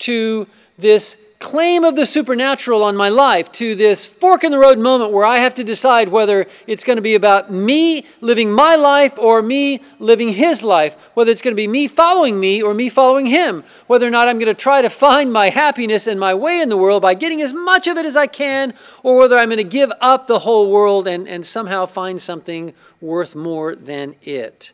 to 0.00 0.48
this 0.76 1.16
claim 1.40 1.84
of 1.84 1.96
the 1.96 2.04
supernatural 2.04 2.84
on 2.84 2.94
my 2.94 3.08
life 3.08 3.50
to 3.50 3.74
this 3.74 4.06
fork 4.06 4.44
in 4.44 4.52
the 4.52 4.58
road 4.58 4.78
moment 4.78 5.10
where 5.10 5.24
I 5.24 5.38
have 5.38 5.54
to 5.54 5.64
decide 5.64 6.10
whether 6.10 6.46
it's 6.66 6.84
going 6.84 6.96
to 6.98 7.02
be 7.02 7.14
about 7.14 7.50
me 7.50 8.06
living 8.20 8.52
my 8.52 8.76
life 8.76 9.18
or 9.18 9.40
me 9.40 9.80
living 9.98 10.28
his 10.28 10.62
life, 10.62 10.94
whether 11.14 11.32
it's 11.32 11.40
going 11.40 11.52
to 11.52 11.56
be 11.56 11.66
me 11.66 11.88
following 11.88 12.38
me 12.38 12.62
or 12.62 12.74
me 12.74 12.90
following 12.90 13.24
him, 13.24 13.64
whether 13.86 14.06
or 14.06 14.10
not 14.10 14.28
I'm 14.28 14.38
going 14.38 14.54
to 14.54 14.54
try 14.54 14.82
to 14.82 14.90
find 14.90 15.32
my 15.32 15.48
happiness 15.48 16.06
and 16.06 16.20
my 16.20 16.34
way 16.34 16.60
in 16.60 16.68
the 16.68 16.76
world 16.76 17.00
by 17.00 17.14
getting 17.14 17.40
as 17.40 17.54
much 17.54 17.88
of 17.88 17.96
it 17.96 18.04
as 18.04 18.16
I 18.16 18.26
can, 18.26 18.74
or 19.02 19.16
whether 19.16 19.38
I'm 19.38 19.48
going 19.48 19.56
to 19.56 19.64
give 19.64 19.90
up 20.02 20.26
the 20.26 20.40
whole 20.40 20.70
world 20.70 21.08
and, 21.08 21.26
and 21.26 21.44
somehow 21.46 21.86
find 21.86 22.20
something 22.20 22.74
worth 23.00 23.34
more 23.34 23.74
than 23.74 24.14
it. 24.22 24.72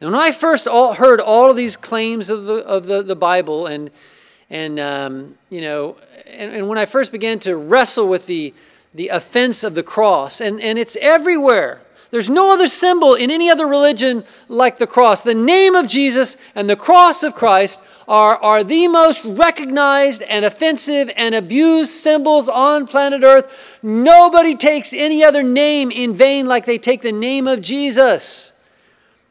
And 0.00 0.12
when 0.12 0.20
I 0.20 0.30
first 0.30 0.68
all, 0.68 0.94
heard 0.94 1.20
all 1.20 1.50
of 1.50 1.56
these 1.56 1.74
claims 1.74 2.30
of 2.30 2.44
the, 2.44 2.58
of 2.64 2.86
the, 2.86 3.02
the 3.02 3.16
Bible 3.16 3.66
and 3.66 3.90
and, 4.52 4.78
um, 4.78 5.38
you 5.48 5.62
know, 5.62 5.96
and, 6.26 6.52
and 6.52 6.68
when 6.68 6.76
I 6.76 6.84
first 6.84 7.10
began 7.10 7.38
to 7.40 7.56
wrestle 7.56 8.06
with 8.06 8.26
the, 8.26 8.52
the 8.92 9.08
offense 9.08 9.64
of 9.64 9.74
the 9.74 9.82
cross, 9.82 10.42
and, 10.42 10.60
and 10.60 10.78
it's 10.78 10.94
everywhere. 11.00 11.80
There's 12.10 12.28
no 12.28 12.52
other 12.52 12.66
symbol 12.66 13.14
in 13.14 13.30
any 13.30 13.48
other 13.48 13.66
religion 13.66 14.24
like 14.48 14.76
the 14.76 14.86
cross. 14.86 15.22
The 15.22 15.32
name 15.32 15.74
of 15.74 15.86
Jesus 15.86 16.36
and 16.54 16.68
the 16.68 16.76
cross 16.76 17.22
of 17.22 17.34
Christ 17.34 17.80
are, 18.06 18.36
are 18.36 18.62
the 18.62 18.86
most 18.88 19.24
recognized 19.24 20.20
and 20.20 20.44
offensive 20.44 21.10
and 21.16 21.34
abused 21.34 21.90
symbols 21.90 22.50
on 22.50 22.86
planet 22.86 23.22
Earth. 23.24 23.50
Nobody 23.82 24.54
takes 24.54 24.92
any 24.92 25.24
other 25.24 25.42
name 25.42 25.90
in 25.90 26.14
vain 26.14 26.44
like 26.44 26.66
they 26.66 26.76
take 26.76 27.00
the 27.00 27.12
name 27.12 27.48
of 27.48 27.62
Jesus. 27.62 28.51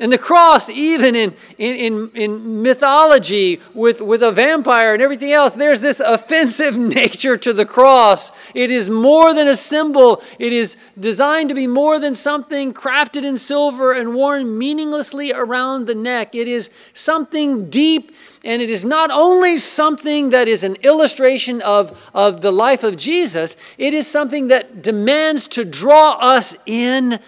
And 0.01 0.11
the 0.11 0.17
cross, 0.17 0.67
even 0.67 1.15
in, 1.15 1.35
in, 1.59 1.75
in, 1.75 2.11
in, 2.15 2.63
mythology 2.63 3.61
with, 3.75 4.01
with 4.01 4.23
a 4.23 4.31
vampire 4.31 4.93
and 4.95 5.01
everything 5.01 5.31
else, 5.31 5.53
there's 5.53 5.79
this 5.79 5.99
offensive 5.99 6.75
nature 6.97 7.37
to 7.37 7.53
the 7.53 7.67
cross. 7.67 8.31
It 8.55 8.71
is 8.71 8.89
more 8.89 9.31
than 9.31 9.47
a 9.47 9.55
symbol, 9.55 10.23
it 10.39 10.53
is 10.53 10.75
designed 10.99 11.49
to 11.49 11.55
be 11.55 11.67
more 11.67 11.99
than 11.99 12.15
something 12.15 12.73
crafted 12.73 13.23
in 13.23 13.37
silver 13.37 13.91
and 13.91 14.15
worn 14.15 14.57
meaninglessly 14.57 15.33
around 15.33 15.85
the 15.85 15.93
neck. 15.93 16.33
It 16.33 16.47
is 16.47 16.71
something 16.95 17.69
deep, 17.69 18.11
and 18.43 18.59
it 18.59 18.71
is 18.71 18.83
not 18.83 19.11
only 19.11 19.57
something 19.57 20.31
that 20.31 20.47
is 20.47 20.63
an 20.63 20.77
illustration 20.77 21.61
of, 21.61 21.95
of 22.15 22.41
the 22.41 22.51
life 22.51 22.83
of 22.83 22.97
Jesus, 22.97 23.55
it 23.77 23.93
is 23.93 24.07
something 24.07 24.47
that 24.47 24.81
demands 24.81 25.47
to 25.49 25.63
draw 25.63 26.13
us 26.13 26.55
in 26.65 27.19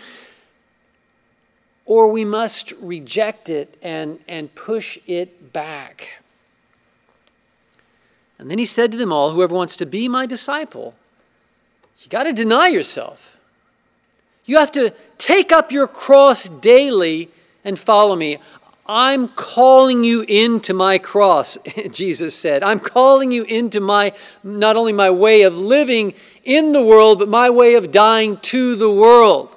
or 1.85 2.07
we 2.07 2.25
must 2.25 2.71
reject 2.73 3.49
it 3.49 3.77
and, 3.81 4.19
and 4.27 4.53
push 4.55 4.97
it 5.05 5.51
back. 5.53 6.09
And 8.39 8.49
then 8.49 8.57
he 8.57 8.65
said 8.65 8.91
to 8.91 8.97
them 8.97 9.11
all, 9.11 9.31
Whoever 9.31 9.55
wants 9.55 9.75
to 9.77 9.85
be 9.85 10.07
my 10.07 10.25
disciple, 10.25 10.95
you 11.99 12.09
got 12.09 12.23
to 12.23 12.33
deny 12.33 12.67
yourself. 12.67 13.37
You 14.45 14.57
have 14.57 14.71
to 14.73 14.93
take 15.17 15.51
up 15.51 15.71
your 15.71 15.87
cross 15.87 16.49
daily 16.49 17.29
and 17.63 17.79
follow 17.79 18.15
me. 18.15 18.39
I'm 18.85 19.29
calling 19.29 20.03
you 20.03 20.23
into 20.23 20.73
my 20.73 20.97
cross, 20.97 21.57
Jesus 21.91 22.35
said. 22.35 22.63
I'm 22.63 22.81
calling 22.81 23.31
you 23.31 23.43
into 23.43 23.79
my, 23.79 24.13
not 24.43 24.75
only 24.75 24.91
my 24.91 25.09
way 25.09 25.43
of 25.43 25.57
living 25.57 26.13
in 26.43 26.73
the 26.73 26.83
world, 26.83 27.19
but 27.19 27.29
my 27.29 27.49
way 27.49 27.75
of 27.75 27.91
dying 27.91 28.37
to 28.37 28.75
the 28.75 28.91
world. 28.91 29.55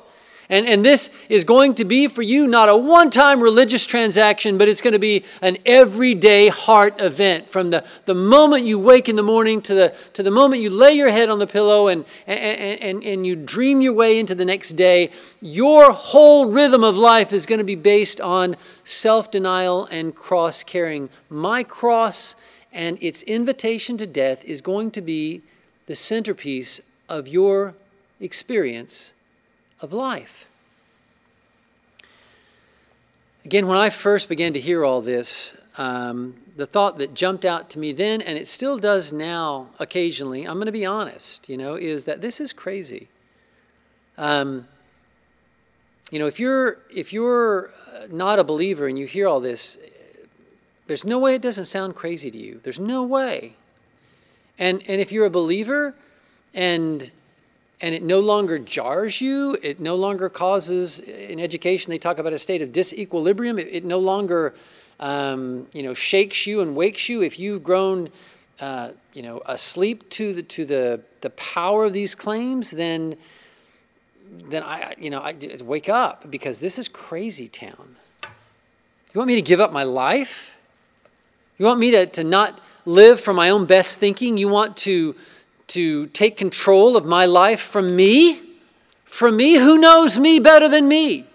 And, 0.48 0.66
and 0.66 0.84
this 0.84 1.10
is 1.28 1.42
going 1.44 1.74
to 1.76 1.84
be 1.84 2.06
for 2.06 2.22
you 2.22 2.46
not 2.46 2.68
a 2.68 2.76
one 2.76 3.10
time 3.10 3.40
religious 3.40 3.84
transaction, 3.84 4.58
but 4.58 4.68
it's 4.68 4.80
going 4.80 4.92
to 4.92 4.98
be 4.98 5.24
an 5.42 5.58
everyday 5.66 6.48
heart 6.48 7.00
event. 7.00 7.48
From 7.48 7.70
the, 7.70 7.84
the 8.04 8.14
moment 8.14 8.64
you 8.64 8.78
wake 8.78 9.08
in 9.08 9.16
the 9.16 9.22
morning 9.22 9.60
to 9.62 9.74
the, 9.74 9.94
to 10.14 10.22
the 10.22 10.30
moment 10.30 10.62
you 10.62 10.70
lay 10.70 10.92
your 10.92 11.10
head 11.10 11.28
on 11.28 11.38
the 11.38 11.46
pillow 11.46 11.88
and, 11.88 12.04
and, 12.26 12.80
and, 12.80 13.04
and 13.04 13.26
you 13.26 13.34
dream 13.34 13.80
your 13.80 13.92
way 13.92 14.18
into 14.18 14.34
the 14.34 14.44
next 14.44 14.70
day, 14.74 15.10
your 15.40 15.92
whole 15.92 16.46
rhythm 16.46 16.84
of 16.84 16.96
life 16.96 17.32
is 17.32 17.44
going 17.46 17.58
to 17.58 17.64
be 17.64 17.74
based 17.74 18.20
on 18.20 18.56
self 18.84 19.30
denial 19.30 19.86
and 19.86 20.14
cross 20.14 20.62
carrying. 20.62 21.10
My 21.28 21.64
cross 21.64 22.36
and 22.72 23.02
its 23.02 23.22
invitation 23.24 23.96
to 23.96 24.06
death 24.06 24.44
is 24.44 24.60
going 24.60 24.92
to 24.92 25.00
be 25.00 25.42
the 25.86 25.94
centerpiece 25.94 26.80
of 27.08 27.26
your 27.26 27.74
experience 28.20 29.12
of 29.80 29.92
life. 29.92 30.46
Again, 33.44 33.66
when 33.66 33.78
I 33.78 33.90
first 33.90 34.28
began 34.28 34.52
to 34.54 34.60
hear 34.60 34.84
all 34.84 35.00
this, 35.00 35.56
um, 35.78 36.34
the 36.56 36.66
thought 36.66 36.98
that 36.98 37.14
jumped 37.14 37.44
out 37.44 37.70
to 37.70 37.78
me 37.78 37.92
then, 37.92 38.20
and 38.20 38.36
it 38.36 38.48
still 38.48 38.78
does 38.78 39.12
now 39.12 39.68
occasionally, 39.78 40.44
I'm 40.44 40.54
going 40.54 40.66
to 40.66 40.72
be 40.72 40.86
honest, 40.86 41.48
you 41.48 41.56
know, 41.56 41.76
is 41.76 42.06
that 42.06 42.20
this 42.20 42.40
is 42.40 42.52
crazy. 42.52 43.08
Um, 44.18 44.66
you 46.10 46.18
know, 46.18 46.26
if 46.26 46.40
you're 46.40 46.78
if 46.92 47.12
you're 47.12 47.72
not 48.10 48.38
a 48.38 48.44
believer 48.44 48.86
and 48.86 48.98
you 48.98 49.06
hear 49.06 49.28
all 49.28 49.40
this, 49.40 49.78
there's 50.86 51.04
no 51.04 51.18
way 51.18 51.34
it 51.34 51.42
doesn't 51.42 51.66
sound 51.66 51.94
crazy 51.94 52.30
to 52.30 52.38
you. 52.38 52.60
There's 52.62 52.80
no 52.80 53.02
way. 53.02 53.56
And 54.58 54.82
and 54.86 55.00
if 55.00 55.12
you're 55.12 55.26
a 55.26 55.30
believer 55.30 55.94
and 56.54 57.10
and 57.80 57.94
it 57.94 58.02
no 58.02 58.20
longer 58.20 58.58
jars 58.58 59.20
you. 59.20 59.56
It 59.62 59.80
no 59.80 59.96
longer 59.96 60.28
causes, 60.28 61.00
in 61.00 61.38
education, 61.38 61.90
they 61.90 61.98
talk 61.98 62.18
about 62.18 62.32
a 62.32 62.38
state 62.38 62.62
of 62.62 62.70
disequilibrium. 62.70 63.60
It, 63.60 63.68
it 63.70 63.84
no 63.84 63.98
longer, 63.98 64.54
um, 64.98 65.66
you 65.72 65.82
know, 65.82 65.94
shakes 65.94 66.46
you 66.46 66.60
and 66.60 66.74
wakes 66.74 67.08
you. 67.08 67.22
If 67.22 67.38
you've 67.38 67.62
grown, 67.62 68.08
uh, 68.60 68.90
you 69.12 69.22
know, 69.22 69.42
asleep 69.46 70.08
to 70.10 70.32
the 70.32 70.42
to 70.42 70.64
the 70.64 71.00
the 71.20 71.30
power 71.30 71.84
of 71.84 71.92
these 71.92 72.14
claims, 72.14 72.70
then 72.70 73.16
then 74.48 74.62
I, 74.62 74.94
you 74.98 75.10
know, 75.10 75.20
I 75.20 75.36
wake 75.62 75.88
up 75.88 76.30
because 76.30 76.60
this 76.60 76.78
is 76.78 76.88
crazy 76.88 77.48
town. 77.48 77.96
You 79.12 79.18
want 79.18 79.28
me 79.28 79.36
to 79.36 79.42
give 79.42 79.60
up 79.60 79.72
my 79.72 79.84
life? 79.84 80.56
You 81.58 81.64
want 81.64 81.80
me 81.80 81.90
to, 81.92 82.06
to 82.06 82.24
not 82.24 82.60
live 82.84 83.18
for 83.20 83.32
my 83.32 83.50
own 83.50 83.64
best 83.64 83.98
thinking? 83.98 84.36
You 84.36 84.48
want 84.48 84.76
to 84.78 85.14
to 85.68 86.06
take 86.06 86.36
control 86.36 86.96
of 86.96 87.04
my 87.04 87.26
life 87.26 87.60
from 87.60 87.96
me, 87.96 88.40
from 89.04 89.36
me, 89.36 89.54
who 89.54 89.78
knows 89.78 90.18
me 90.18 90.38
better 90.38 90.68
than 90.68 90.88
me? 90.88 91.26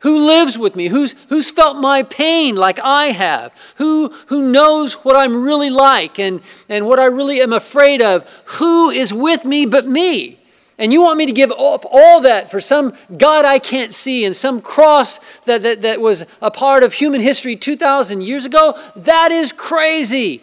Who 0.00 0.18
lives 0.18 0.58
with 0.58 0.76
me? 0.76 0.88
Who's, 0.88 1.14
who's 1.30 1.50
felt 1.50 1.78
my 1.78 2.02
pain 2.02 2.56
like 2.56 2.78
I 2.80 3.06
have? 3.06 3.52
Who, 3.76 4.08
who 4.26 4.42
knows 4.42 4.94
what 5.02 5.16
I'm 5.16 5.42
really 5.42 5.70
like 5.70 6.18
and, 6.18 6.42
and 6.68 6.86
what 6.86 6.98
I 6.98 7.06
really 7.06 7.40
am 7.40 7.54
afraid 7.54 8.02
of? 8.02 8.28
Who 8.44 8.90
is 8.90 9.14
with 9.14 9.46
me 9.46 9.64
but 9.64 9.88
me? 9.88 10.40
And 10.76 10.92
you 10.92 11.00
want 11.00 11.16
me 11.16 11.24
to 11.24 11.32
give 11.32 11.50
up 11.52 11.86
all 11.90 12.20
that 12.20 12.50
for 12.50 12.60
some 12.60 12.92
God 13.16 13.46
I 13.46 13.58
can't 13.58 13.94
see 13.94 14.26
and 14.26 14.36
some 14.36 14.60
cross 14.60 15.20
that, 15.46 15.62
that, 15.62 15.80
that 15.80 16.00
was 16.02 16.26
a 16.42 16.50
part 16.50 16.82
of 16.82 16.92
human 16.92 17.22
history 17.22 17.56
2,000 17.56 18.20
years 18.20 18.44
ago? 18.44 18.78
That 18.96 19.32
is 19.32 19.52
crazy. 19.52 20.42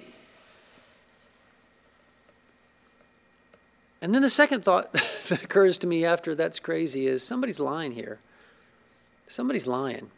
And 4.01 4.15
then 4.15 4.21
the 4.21 4.29
second 4.29 4.65
thought 4.65 4.91
that 5.27 5.43
occurs 5.43 5.77
to 5.79 5.87
me 5.87 6.03
after 6.03 6.33
that's 6.33 6.59
crazy 6.59 7.07
is 7.07 7.23
somebody's 7.23 7.59
lying 7.59 7.91
here. 7.91 8.19
Somebody's 9.27 9.67
lying. 9.67 10.09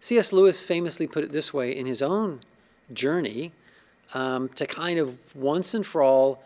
C.S. 0.00 0.32
Lewis 0.32 0.64
famously 0.64 1.06
put 1.06 1.24
it 1.24 1.32
this 1.32 1.52
way 1.52 1.74
in 1.74 1.86
his 1.86 2.02
own 2.02 2.40
journey 2.92 3.52
um, 4.12 4.48
to 4.50 4.66
kind 4.66 4.98
of 4.98 5.18
once 5.34 5.74
and 5.74 5.84
for 5.84 6.02
all, 6.02 6.42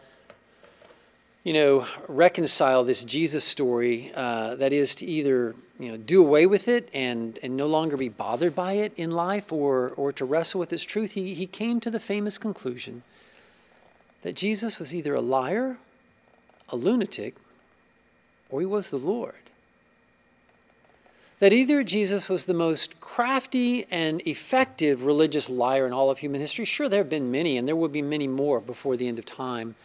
you 1.45 1.53
know, 1.53 1.87
reconcile 2.07 2.85
this 2.85 3.05
Jesus 3.05 3.45
story. 3.45 4.13
Uh, 4.15 4.55
that 4.55 4.73
is 4.73 4.95
to 4.97 5.07
either 5.07 5.55
you 5.79 5.91
know 5.91 5.97
do 5.97 6.21
away 6.21 6.47
with 6.47 6.69
it 6.69 6.89
and 6.95 7.39
and 7.43 7.57
no 7.57 7.67
longer 7.67 7.97
be 7.97 8.09
bothered 8.09 8.55
by 8.55 8.75
it 8.75 8.93
in 8.97 9.11
life, 9.11 9.53
or 9.53 9.91
or 9.97 10.13
to 10.13 10.25
wrestle 10.25 10.61
with 10.61 10.73
its 10.73 10.85
truth. 10.85 11.13
He 11.13 11.35
he 11.35 11.47
came 11.47 11.81
to 11.81 11.91
the 11.91 12.01
famous 12.01 12.39
conclusion 12.39 13.03
that 14.29 14.37
Jesus 14.37 14.79
was 14.79 14.95
either 14.95 15.15
a 15.15 15.23
liar, 15.23 15.79
a 16.69 16.77
lunatic, 16.77 17.35
or 18.51 18.61
he 18.61 18.67
was 18.67 18.91
the 18.91 18.99
Lord 18.99 19.49
that 21.39 21.51
either 21.53 21.83
Jesus 21.83 22.29
was 22.29 22.45
the 22.45 22.53
most 22.53 23.01
crafty 23.01 23.87
and 23.91 24.21
effective 24.27 25.05
religious 25.05 25.49
liar 25.49 25.87
in 25.87 25.95
all 25.95 26.11
of 26.11 26.19
human 26.19 26.43
history. 26.43 26.67
Sure, 26.67 26.91
there 26.91 27.01
have 27.01 27.09
been 27.09 27.31
many, 27.31 27.57
and 27.57 27.67
there 27.67 27.77
will 27.77 27.89
be 27.89 28.03
many 28.03 28.27
more 28.27 28.61
before 28.61 28.99
the 28.99 29.09
end 29.09 29.19
of 29.19 29.25
time. 29.25 29.77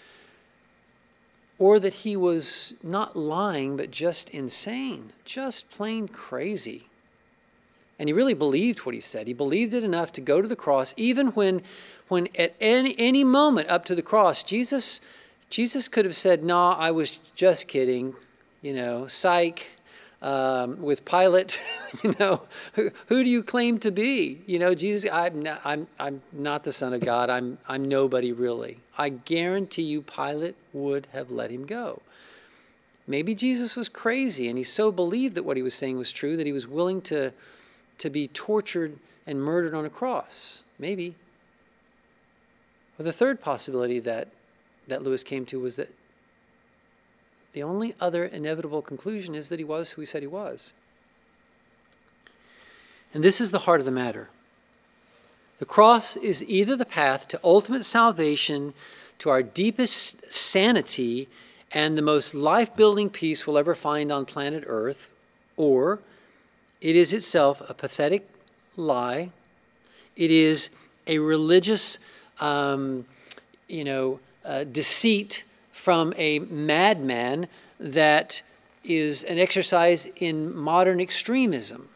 Or 1.58 1.80
that 1.80 1.94
he 1.94 2.18
was 2.18 2.74
not 2.84 3.16
lying, 3.16 3.78
but 3.78 3.92
just 3.92 4.30
insane, 4.32 5.14
just 5.24 5.70
plain 5.70 6.10
crazy. 6.10 6.88
And 8.00 8.10
he 8.10 8.14
really 8.14 8.34
believed 8.34 8.80
what 8.80 8.96
he 8.96 9.02
said. 9.02 9.28
He 9.28 9.34
believed 9.34 9.74
it 9.74 9.84
enough 9.84 10.12
to 10.14 10.22
go 10.22 10.42
to 10.42 10.48
the 10.48 10.56
cross, 10.56 10.94
even 10.98 11.28
when, 11.28 11.62
when 12.08 12.28
at 12.38 12.56
any, 12.60 12.96
any 12.98 13.24
moment 13.24 13.70
up 13.70 13.86
to 13.86 13.96
the 13.96 14.02
cross, 14.02 14.44
Jesus, 14.44 15.00
Jesus 15.50 15.88
could 15.88 16.06
have 16.06 16.16
said, 16.16 16.44
No, 16.44 16.70
I 16.70 16.92
was 16.92 17.20
just 17.36 17.68
kidding. 17.68 18.16
You 18.62 18.74
know, 18.74 19.08
psych, 19.08 19.68
um, 20.24 20.82
with 20.82 21.04
Pilate, 21.04 21.62
you 22.04 22.16
know, 22.20 22.42
who, 22.74 22.92
who, 23.08 23.24
do 23.24 23.30
you 23.30 23.44
claim 23.44 23.78
to 23.80 23.92
be? 23.92 24.42
You 24.48 24.58
know, 24.58 24.74
Jesus, 24.74 25.10
I'm 25.12 25.42
not, 25.42 25.62
I'm, 25.66 25.86
I'm 26.00 26.22
not 26.32 26.64
the 26.64 26.72
Son 26.72 26.94
of 26.94 27.02
God. 27.02 27.30
I'm, 27.30 27.58
I'm 27.68 27.88
nobody 27.88 28.32
really. 28.32 28.80
I 28.98 29.10
guarantee 29.10 29.84
you, 29.84 30.02
Pilate 30.02 30.56
would 30.72 31.08
have 31.12 31.30
let 31.30 31.52
him 31.52 31.66
go. 31.66 32.02
Maybe 33.06 33.36
Jesus 33.36 33.76
was 33.76 33.90
crazy 33.90 34.48
and 34.48 34.58
he 34.58 34.64
so 34.64 34.92
believed 34.92 35.36
that 35.36 35.44
what 35.44 35.58
he 35.58 35.64
was 35.64 35.74
saying 35.74 35.98
was 35.98 36.12
true 36.12 36.38
that 36.38 36.46
he 36.46 36.54
was 36.54 36.66
willing 36.66 37.02
to, 37.02 37.34
to 37.98 38.10
be 38.10 38.28
tortured 38.28 38.98
and 39.26 39.42
murdered 39.42 39.74
on 39.74 39.86
a 39.86 39.90
cross. 39.90 40.64
Maybe. 40.78 41.16
But 42.98 43.06
the 43.06 43.14
third 43.14 43.42
possibility 43.42 44.00
that, 44.00 44.28
that 44.88 45.04
Lewis 45.04 45.24
came 45.24 45.46
to 45.48 45.60
was 45.60 45.76
that 45.78 45.90
the 47.54 47.64
only 47.64 47.96
other 48.00 48.26
inevitable 48.26 48.82
conclusion 48.82 49.36
is 49.36 49.50
that 49.50 49.60
he 49.60 49.66
was 49.66 49.92
who 49.92 50.02
he 50.02 50.06
said 50.06 50.22
he 50.22 50.28
was. 50.28 50.74
And 53.14 53.24
this 53.24 53.40
is 53.40 53.52
the 53.52 53.60
heart 53.60 53.80
of 53.80 53.86
the 53.86 53.92
matter. 53.92 54.30
The 55.60 55.66
cross 55.66 56.18
is 56.18 56.44
either 56.44 56.76
the 56.76 56.86
path 56.86 57.28
to 57.30 57.40
ultimate 57.44 57.86
salvation, 57.86 58.74
to 59.20 59.30
our 59.30 59.44
deepest 59.44 60.32
sanity, 60.32 61.30
and 61.72 61.98
the 61.98 62.02
most 62.02 62.34
life 62.34 62.76
building 62.76 63.10
peace 63.10 63.46
we'll 63.46 63.58
ever 63.58 63.76
find 63.76 64.12
on 64.12 64.26
planet 64.26 64.64
Earth, 64.68 65.10
or 65.56 66.00
it 66.84 66.98
is 66.98 67.14
itself 67.14 67.62
a 67.68 67.74
pathetic 67.74 68.30
lie. 68.76 69.30
It 70.18 70.30
is 70.30 70.70
a 71.08 71.18
religious, 71.18 71.98
um, 72.42 73.06
you 73.70 73.86
know, 73.86 74.20
uh, 74.44 74.66
deceit 74.66 75.46
from 75.72 76.14
a 76.18 76.40
madman 76.40 77.48
that 77.80 78.42
is 78.84 79.24
an 79.24 79.40
exercise 79.40 80.08
in 80.18 80.54
modern 80.54 81.00
extremism. 81.00 81.88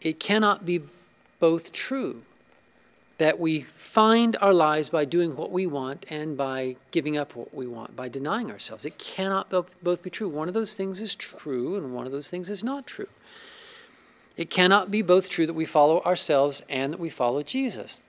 It 0.00 0.20
cannot 0.20 0.64
be 0.64 0.82
both 1.40 1.72
true 1.72 2.22
that 3.18 3.40
we 3.40 3.62
find 3.62 4.36
our 4.40 4.52
lives 4.52 4.90
by 4.90 5.04
doing 5.04 5.34
what 5.34 5.50
we 5.50 5.66
want 5.66 6.06
and 6.10 6.36
by 6.36 6.76
giving 6.90 7.16
up 7.16 7.34
what 7.34 7.52
we 7.54 7.66
want, 7.66 7.96
by 7.96 8.08
denying 8.08 8.50
ourselves. 8.50 8.84
It 8.84 8.98
cannot 8.98 9.50
both 9.50 10.02
be 10.02 10.10
true. 10.10 10.28
One 10.28 10.48
of 10.48 10.54
those 10.54 10.74
things 10.74 11.00
is 11.00 11.14
true 11.14 11.76
and 11.76 11.94
one 11.94 12.06
of 12.06 12.12
those 12.12 12.28
things 12.28 12.50
is 12.50 12.62
not 12.62 12.86
true. 12.86 13.08
It 14.36 14.50
cannot 14.50 14.90
be 14.90 15.02
both 15.02 15.28
true 15.28 15.46
that 15.46 15.54
we 15.54 15.64
follow 15.64 16.02
ourselves 16.02 16.62
and 16.68 16.92
that 16.92 17.00
we 17.00 17.08
follow 17.08 17.42
Jesus. 17.42 18.02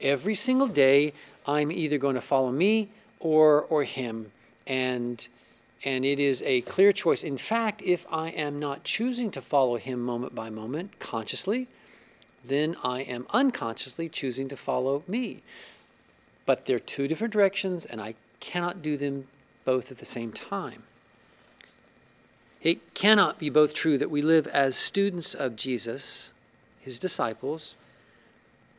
Every 0.00 0.34
single 0.34 0.66
day, 0.66 1.12
I'm 1.46 1.70
either 1.70 1.98
going 1.98 2.14
to 2.14 2.20
follow 2.20 2.50
me 2.50 2.88
or 3.20 3.62
or 3.62 3.84
him. 3.84 4.32
And 4.66 5.26
and 5.84 6.04
it 6.06 6.18
is 6.18 6.42
a 6.42 6.62
clear 6.62 6.92
choice. 6.92 7.22
In 7.22 7.36
fact 7.36 7.82
if 7.82 8.06
i 8.10 8.30
am 8.30 8.58
not 8.58 8.84
choosing 8.84 9.30
to 9.32 9.42
follow 9.42 9.76
him 9.76 10.00
moment 10.00 10.34
by 10.34 10.48
moment 10.48 10.98
consciously 10.98 11.66
then 12.46 12.76
i 12.82 13.00
am 13.00 13.26
unconsciously 13.30 14.08
choosing 14.08 14.48
to 14.48 14.56
follow 14.56 15.02
me. 15.06 15.42
But 16.46 16.66
they're 16.66 16.78
two 16.78 17.08
different 17.08 17.32
directions 17.32 17.84
and 17.84 18.00
i 18.00 18.14
cannot 18.40 18.80
do 18.82 18.96
them 18.96 19.28
both 19.64 19.90
at 19.90 19.98
the 19.98 20.04
same 20.04 20.32
time 20.32 20.84
it 22.64 22.94
cannot 22.94 23.38
be 23.38 23.48
both 23.48 23.72
true 23.72 23.96
that 23.96 24.10
we 24.10 24.20
live 24.20 24.48
as 24.48 24.74
students 24.74 25.34
of 25.34 25.54
jesus 25.54 26.32
his 26.80 26.98
disciples 26.98 27.76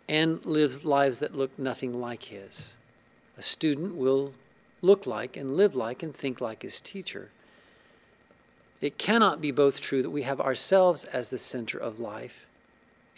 and 0.10 0.46
live 0.46 0.84
lives 0.84 1.20
that 1.20 1.36
look 1.36 1.58
nothing 1.58 2.02
like 2.02 2.24
his 2.24 2.76
a 3.38 3.42
student 3.42 3.96
will 3.96 4.34
look 4.82 5.06
like 5.06 5.36
and 5.36 5.58
live 5.58 5.76
like 5.76 6.04
and 6.04 6.14
think 6.14 6.40
like 6.40 6.62
his 6.62 6.80
teacher. 6.80 7.30
It 8.82 8.98
cannot 8.98 9.42
be 9.42 9.52
both 9.52 9.82
true 9.82 10.02
that 10.02 10.10
we 10.10 10.24
have 10.24 10.40
ourselves 10.40 11.06
as 11.06 11.30
the 11.30 11.38
center 11.38 11.78
of 11.78 12.00
life 12.00 12.46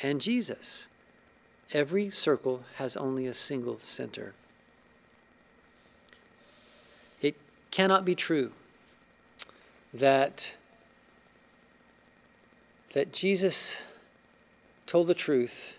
and 0.01 0.21
Jesus. 0.21 0.87
Every 1.73 2.09
circle 2.09 2.63
has 2.75 2.95
only 2.95 3.27
a 3.27 3.33
single 3.33 3.79
center. 3.79 4.33
It 7.21 7.35
cannot 7.71 8.05
be 8.05 8.15
true 8.15 8.51
that, 9.93 10.55
that 12.93 13.13
Jesus 13.13 13.81
told 14.85 15.07
the 15.07 15.13
truth 15.13 15.77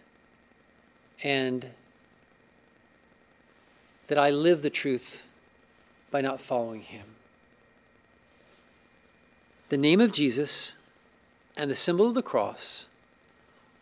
and 1.23 1.69
that 4.09 4.19
I 4.19 4.31
live 4.31 4.63
the 4.63 4.71
truth 4.71 5.27
by 6.11 6.21
not 6.21 6.41
following 6.41 6.83
him. 6.83 7.05
The 9.69 9.77
name 9.77 10.01
of 10.01 10.13
Jesus 10.13 10.77
and 11.57 11.71
the 11.71 11.75
symbol 11.75 12.07
of 12.07 12.15
the 12.15 12.23
cross 12.23 12.87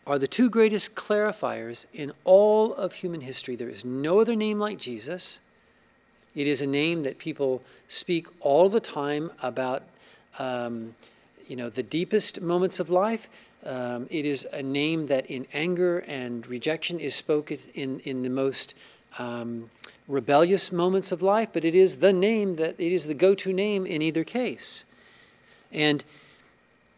are 0.05 0.17
the 0.17 0.27
two 0.27 0.49
greatest 0.49 0.95
clarifiers 0.95 1.85
in 1.93 2.11
all 2.23 2.73
of 2.73 2.93
human 2.93 3.21
history. 3.21 3.55
There 3.55 3.69
is 3.69 3.85
no 3.85 4.19
other 4.19 4.35
name 4.35 4.59
like 4.59 4.77
Jesus. 4.77 5.39
It 6.35 6.47
is 6.47 6.61
a 6.61 6.67
name 6.67 7.03
that 7.03 7.17
people 7.17 7.61
speak 7.87 8.27
all 8.39 8.69
the 8.69 8.79
time 8.79 9.31
about, 9.41 9.83
um, 10.37 10.95
you 11.47 11.55
know, 11.55 11.69
the 11.69 11.83
deepest 11.83 12.41
moments 12.41 12.79
of 12.79 12.89
life. 12.89 13.29
Um, 13.65 14.07
it 14.09 14.25
is 14.25 14.47
a 14.53 14.61
name 14.61 15.07
that 15.07 15.25
in 15.25 15.47
anger 15.53 15.99
and 15.99 16.45
rejection 16.47 16.99
is 16.99 17.15
spoken 17.15 17.57
in, 17.73 17.99
in 18.01 18.21
the 18.21 18.29
most 18.29 18.73
um, 19.17 19.69
rebellious 20.07 20.71
moments 20.71 21.11
of 21.11 21.21
life, 21.21 21.49
but 21.51 21.65
it 21.65 21.75
is 21.75 21.97
the 21.97 22.13
name 22.13 22.55
that 22.57 22.75
it 22.79 22.91
is 22.91 23.07
the 23.07 23.13
go-to 23.13 23.51
name 23.51 23.85
in 23.85 24.01
either 24.01 24.23
case. 24.23 24.85
And 25.71 26.03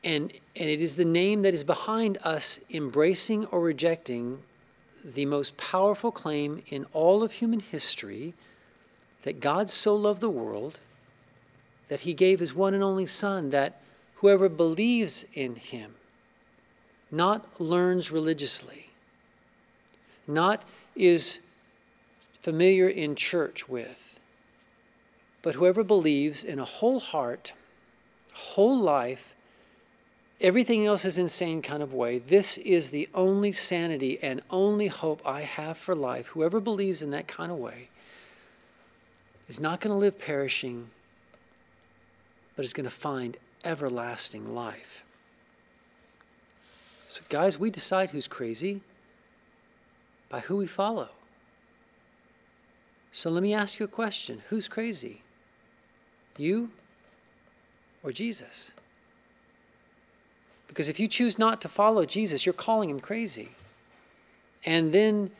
and 0.03 0.31
and 0.55 0.69
it 0.69 0.81
is 0.81 0.95
the 0.95 1.05
name 1.05 1.41
that 1.41 1.53
is 1.53 1.63
behind 1.63 2.17
us 2.23 2.59
embracing 2.69 3.45
or 3.45 3.61
rejecting 3.61 4.39
the 5.03 5.25
most 5.25 5.57
powerful 5.57 6.11
claim 6.11 6.61
in 6.67 6.85
all 6.93 7.23
of 7.23 7.33
human 7.33 7.59
history 7.59 8.33
that 9.23 9.39
God 9.39 9.69
so 9.69 9.95
loved 9.95 10.21
the 10.21 10.29
world 10.29 10.79
that 11.89 12.01
he 12.01 12.13
gave 12.13 12.39
his 12.39 12.53
one 12.53 12.73
and 12.73 12.83
only 12.83 13.05
son 13.05 13.49
that 13.49 13.81
whoever 14.15 14.47
believes 14.47 15.25
in 15.33 15.55
him 15.55 15.95
not 17.11 17.59
learns 17.59 18.11
religiously 18.11 18.89
not 20.29 20.63
is 20.95 21.39
familiar 22.41 22.87
in 22.87 23.15
church 23.15 23.67
with. 23.67 24.19
But 25.41 25.55
whoever 25.55 25.83
believes 25.83 26.43
in 26.43 26.59
a 26.59 26.65
whole 26.65 26.99
heart, 26.99 27.53
whole 28.33 28.79
life, 28.79 29.35
everything 30.39 30.85
else 30.85 31.05
is 31.05 31.17
insane 31.17 31.61
kind 31.61 31.81
of 31.81 31.93
way, 31.93 32.19
this 32.19 32.57
is 32.59 32.91
the 32.91 33.09
only 33.13 33.51
sanity 33.51 34.19
and 34.21 34.41
only 34.49 34.87
hope 34.87 35.21
I 35.25 35.41
have 35.41 35.77
for 35.77 35.95
life. 35.95 36.27
Whoever 36.27 36.59
believes 36.59 37.01
in 37.01 37.11
that 37.11 37.27
kind 37.27 37.51
of 37.51 37.57
way 37.57 37.89
is 39.47 39.59
not 39.59 39.81
going 39.81 39.93
to 39.93 39.97
live 39.97 40.19
perishing, 40.19 40.89
but 42.59 42.65
is 42.65 42.73
going 42.73 42.83
to 42.83 42.89
find 42.89 43.37
everlasting 43.63 44.53
life. 44.53 45.05
So, 47.07 47.21
guys, 47.29 47.57
we 47.57 47.69
decide 47.69 48.09
who's 48.09 48.27
crazy 48.27 48.81
by 50.27 50.41
who 50.41 50.57
we 50.57 50.67
follow. 50.67 51.07
So 53.13 53.29
let 53.29 53.43
me 53.43 53.53
ask 53.53 53.79
you 53.79 53.85
a 53.85 53.87
question 53.87 54.41
Who's 54.49 54.67
crazy? 54.67 55.21
You 56.35 56.71
or 58.03 58.11
Jesus? 58.11 58.71
Because 60.67 60.89
if 60.89 60.99
you 60.99 61.07
choose 61.07 61.39
not 61.39 61.61
to 61.61 61.69
follow 61.69 62.05
Jesus, 62.05 62.45
you're 62.45 62.51
calling 62.51 62.89
him 62.89 62.99
crazy. 62.99 63.51
And 64.65 64.91
then 64.91 65.31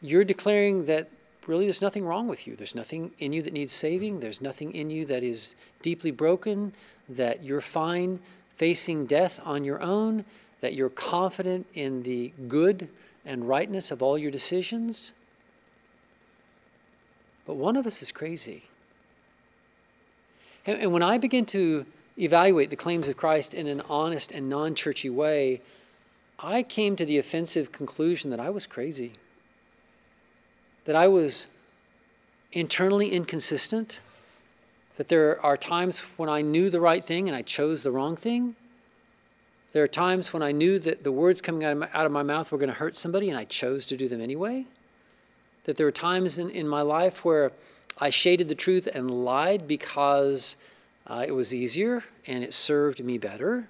you're 0.00 0.22
declaring 0.22 0.86
that 0.86 1.08
really 1.48 1.64
there's 1.64 1.82
nothing 1.82 2.04
wrong 2.04 2.28
with 2.28 2.46
you. 2.46 2.54
There's 2.54 2.74
nothing 2.74 3.12
in 3.18 3.32
you 3.32 3.42
that 3.42 3.52
needs 3.52 3.72
saving. 3.72 4.20
There's 4.20 4.42
nothing 4.42 4.72
in 4.74 4.90
you 4.90 5.06
that 5.06 5.22
is 5.22 5.56
deeply 5.82 6.10
broken, 6.10 6.74
that 7.08 7.42
you're 7.42 7.62
fine 7.62 8.20
facing 8.56 9.06
death 9.06 9.40
on 9.44 9.64
your 9.64 9.80
own, 9.80 10.24
that 10.60 10.74
you're 10.74 10.90
confident 10.90 11.66
in 11.74 12.02
the 12.02 12.32
good 12.48 12.88
and 13.24 13.48
rightness 13.48 13.90
of 13.90 14.02
all 14.02 14.18
your 14.18 14.30
decisions. 14.30 15.12
But 17.46 17.54
one 17.54 17.76
of 17.76 17.86
us 17.86 18.02
is 18.02 18.12
crazy. 18.12 18.64
And, 20.66 20.78
and 20.80 20.92
when 20.92 21.02
I 21.02 21.16
begin 21.16 21.46
to 21.46 21.86
evaluate 22.18 22.68
the 22.68 22.76
claims 22.76 23.08
of 23.08 23.16
Christ 23.16 23.54
in 23.54 23.66
an 23.68 23.80
honest 23.88 24.32
and 24.32 24.50
non 24.50 24.74
churchy 24.74 25.08
way, 25.08 25.62
I 26.38 26.62
came 26.62 26.94
to 26.96 27.06
the 27.06 27.16
offensive 27.16 27.72
conclusion 27.72 28.30
that 28.30 28.40
I 28.40 28.50
was 28.50 28.66
crazy 28.66 29.12
that 30.88 30.96
I 30.96 31.06
was 31.06 31.48
internally 32.50 33.12
inconsistent, 33.12 34.00
that 34.96 35.10
there 35.10 35.38
are 35.44 35.54
times 35.54 35.98
when 36.16 36.30
I 36.30 36.40
knew 36.40 36.70
the 36.70 36.80
right 36.80 37.04
thing 37.04 37.28
and 37.28 37.36
I 37.36 37.42
chose 37.42 37.82
the 37.82 37.90
wrong 37.90 38.16
thing. 38.16 38.56
There 39.74 39.84
are 39.84 39.88
times 39.88 40.32
when 40.32 40.42
I 40.42 40.50
knew 40.50 40.78
that 40.78 41.04
the 41.04 41.12
words 41.12 41.42
coming 41.42 41.62
out 41.62 41.72
of 41.72 41.78
my, 41.78 41.90
out 41.92 42.06
of 42.06 42.12
my 42.12 42.22
mouth 42.22 42.50
were 42.50 42.56
going 42.56 42.70
to 42.70 42.74
hurt 42.74 42.96
somebody 42.96 43.28
and 43.28 43.36
I 43.36 43.44
chose 43.44 43.84
to 43.84 43.98
do 43.98 44.08
them 44.08 44.22
anyway. 44.22 44.64
That 45.64 45.76
there 45.76 45.84
were 45.84 45.92
times 45.92 46.38
in, 46.38 46.48
in 46.48 46.66
my 46.66 46.80
life 46.80 47.22
where 47.22 47.52
I 47.98 48.08
shaded 48.08 48.48
the 48.48 48.54
truth 48.54 48.88
and 48.90 49.10
lied 49.10 49.68
because 49.68 50.56
uh, 51.06 51.22
it 51.28 51.32
was 51.32 51.54
easier 51.54 52.02
and 52.26 52.42
it 52.42 52.54
served 52.54 53.04
me 53.04 53.18
better. 53.18 53.68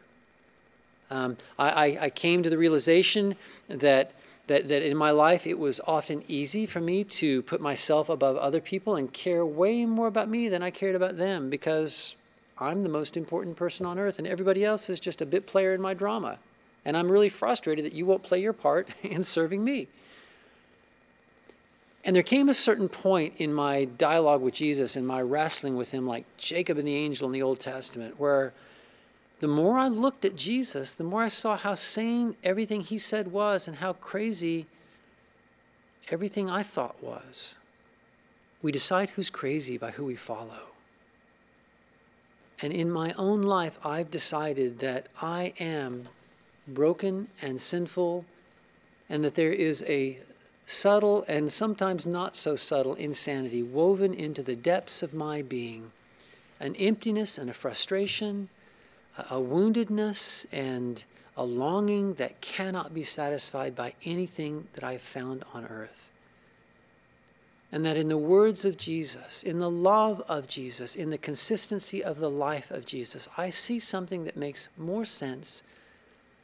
Um, 1.10 1.36
I, 1.58 1.68
I, 1.68 1.98
I, 2.02 2.10
came 2.10 2.44
to 2.44 2.50
the 2.50 2.58
realization 2.58 3.34
that 3.66 4.12
that, 4.48 4.68
that 4.68 4.82
in 4.82 4.96
my 4.96 5.10
life 5.10 5.46
it 5.46 5.58
was 5.58 5.80
often 5.86 6.24
easy 6.26 6.66
for 6.66 6.80
me 6.80 7.04
to 7.04 7.42
put 7.42 7.60
myself 7.60 8.08
above 8.08 8.36
other 8.36 8.60
people 8.60 8.96
and 8.96 9.12
care 9.12 9.46
way 9.46 9.86
more 9.86 10.08
about 10.08 10.28
me 10.28 10.48
than 10.48 10.62
I 10.62 10.70
cared 10.70 10.94
about 10.94 11.16
them 11.16 11.48
because 11.48 12.16
I'm 12.58 12.82
the 12.82 12.88
most 12.88 13.16
important 13.16 13.56
person 13.56 13.86
on 13.86 13.98
earth 13.98 14.18
and 14.18 14.26
everybody 14.26 14.64
else 14.64 14.90
is 14.90 14.98
just 14.98 15.22
a 15.22 15.26
bit 15.26 15.46
player 15.46 15.74
in 15.74 15.80
my 15.80 15.94
drama. 15.94 16.38
And 16.84 16.96
I'm 16.96 17.10
really 17.10 17.28
frustrated 17.28 17.84
that 17.84 17.92
you 17.92 18.06
won't 18.06 18.22
play 18.22 18.40
your 18.40 18.52
part 18.52 18.88
in 19.02 19.22
serving 19.22 19.62
me. 19.62 19.88
And 22.04 22.16
there 22.16 22.22
came 22.22 22.48
a 22.48 22.54
certain 22.54 22.88
point 22.88 23.34
in 23.36 23.52
my 23.52 23.84
dialogue 23.84 24.40
with 24.40 24.54
Jesus 24.54 24.96
and 24.96 25.06
my 25.06 25.20
wrestling 25.20 25.76
with 25.76 25.90
him, 25.90 26.06
like 26.06 26.24
Jacob 26.38 26.78
and 26.78 26.88
the 26.88 26.94
angel 26.94 27.26
in 27.26 27.32
the 27.32 27.42
Old 27.42 27.60
Testament, 27.60 28.18
where 28.18 28.54
the 29.40 29.48
more 29.48 29.78
I 29.78 29.88
looked 29.88 30.24
at 30.24 30.36
Jesus, 30.36 30.94
the 30.94 31.04
more 31.04 31.22
I 31.22 31.28
saw 31.28 31.56
how 31.56 31.74
sane 31.74 32.36
everything 32.42 32.80
he 32.80 32.98
said 32.98 33.30
was 33.30 33.68
and 33.68 33.76
how 33.76 33.92
crazy 33.92 34.66
everything 36.10 36.50
I 36.50 36.62
thought 36.62 37.02
was. 37.02 37.54
We 38.62 38.72
decide 38.72 39.10
who's 39.10 39.30
crazy 39.30 39.78
by 39.78 39.92
who 39.92 40.04
we 40.04 40.16
follow. 40.16 40.72
And 42.60 42.72
in 42.72 42.90
my 42.90 43.12
own 43.12 43.42
life, 43.42 43.78
I've 43.84 44.10
decided 44.10 44.80
that 44.80 45.06
I 45.22 45.52
am 45.60 46.08
broken 46.66 47.28
and 47.40 47.60
sinful, 47.60 48.24
and 49.08 49.22
that 49.24 49.36
there 49.36 49.52
is 49.52 49.84
a 49.86 50.18
subtle 50.66 51.24
and 51.28 51.52
sometimes 51.52 52.04
not 52.04 52.34
so 52.34 52.56
subtle 52.56 52.94
insanity 52.94 53.62
woven 53.62 54.12
into 54.12 54.42
the 54.42 54.56
depths 54.56 55.02
of 55.02 55.14
my 55.14 55.40
being 55.40 55.92
an 56.60 56.74
emptiness 56.76 57.38
and 57.38 57.48
a 57.48 57.54
frustration 57.54 58.48
a 59.18 59.36
woundedness 59.36 60.46
and 60.52 61.04
a 61.36 61.44
longing 61.44 62.14
that 62.14 62.40
cannot 62.40 62.94
be 62.94 63.04
satisfied 63.04 63.74
by 63.76 63.94
anything 64.04 64.66
that 64.74 64.84
I've 64.84 65.02
found 65.02 65.44
on 65.54 65.66
earth. 65.66 66.08
And 67.70 67.84
that 67.84 67.96
in 67.96 68.08
the 68.08 68.16
words 68.16 68.64
of 68.64 68.76
Jesus, 68.76 69.42
in 69.42 69.58
the 69.58 69.70
love 69.70 70.22
of 70.28 70.48
Jesus, 70.48 70.96
in 70.96 71.10
the 71.10 71.18
consistency 71.18 72.02
of 72.02 72.18
the 72.18 72.30
life 72.30 72.70
of 72.70 72.86
Jesus, 72.86 73.28
I 73.36 73.50
see 73.50 73.78
something 73.78 74.24
that 74.24 74.36
makes 74.36 74.68
more 74.76 75.04
sense 75.04 75.62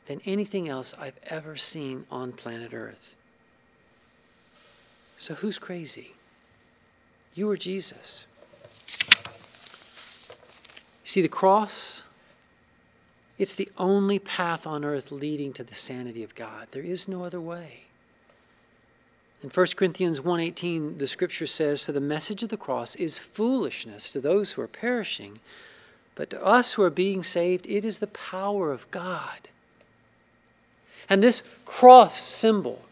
than 0.07 0.21
anything 0.27 0.69
else 0.69 0.95
I've 0.99 1.19
ever 1.27 1.57
seen 1.57 2.05
on 2.11 2.33
planet 2.33 2.75
Earth. 2.75 3.17
So 5.17 5.35
who's 5.35 5.59
crazy? 5.59 6.13
You 7.35 7.51
or 7.51 7.57
Jesus? 7.57 8.27
You 11.05 11.11
see, 11.11 11.23
the 11.23 11.29
cross 11.29 12.05
it's 13.38 13.55
the 13.55 13.70
only 13.77 14.18
path 14.18 14.66
on 14.66 14.85
earth 14.85 15.11
leading 15.11 15.53
to 15.55 15.64
the 15.64 15.75
sanity 15.75 16.23
of 16.23 16.35
God. 16.35 16.68
There 16.70 16.83
is 16.83 17.09
no 17.09 17.25
other 17.25 17.40
way. 17.40 17.85
In 19.42 19.51
1 19.51 19.77
Corinthians 19.77 20.20
1:18, 20.20 20.99
the 20.99 21.07
scripture 21.07 21.47
says, 21.47 21.83
"For 21.83 21.92
the 21.92 22.01
message 22.01 22.42
of 22.42 22.49
the 22.49 22.57
cross 22.57 22.94
is 22.97 23.18
foolishness 23.18 24.11
to 24.12 24.20
those 24.20 24.53
who 24.53 24.62
are 24.62 24.68
perishing, 24.68 25.38
but 26.14 26.31
to 26.31 26.42
us 26.42 26.73
who 26.73 26.83
are 26.83 26.90
being 26.90 27.23
saved, 27.23 27.66
it 27.66 27.85
is 27.85 27.99
the 27.99 28.07
power 28.07 28.73
of 28.73 28.90
God." 28.90 29.49
And 31.11 31.23
this 31.23 31.42
cross 31.66 32.18
symbol, 32.23 32.87